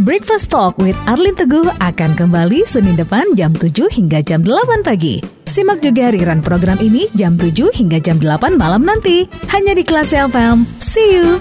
Breakfast 0.00 0.48
Talk 0.48 0.80
with 0.80 0.96
Arlin 1.04 1.36
Teguh 1.36 1.68
akan 1.76 2.10
kembali 2.16 2.64
Senin 2.64 2.96
depan 2.96 3.36
jam 3.36 3.52
7 3.52 3.84
hingga 3.92 4.24
jam 4.24 4.40
8 4.40 4.80
pagi. 4.80 5.20
Simak 5.44 5.84
juga 5.84 6.08
rerun 6.08 6.40
program 6.40 6.80
ini 6.80 7.04
jam 7.12 7.36
7 7.36 7.68
hingga 7.68 8.00
jam 8.00 8.16
8 8.16 8.56
malam 8.56 8.88
nanti. 8.88 9.28
Hanya 9.52 9.76
di 9.76 9.84
Kelas 9.84 10.16
FM. 10.16 10.64
See 10.80 11.20
you! 11.20 11.36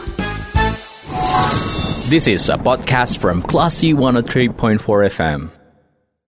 This 2.12 2.28
is 2.28 2.52
a 2.52 2.60
podcast 2.60 3.24
from 3.24 3.40
Classy 3.40 3.96
103.4 3.96 4.52
FM. 5.08 5.59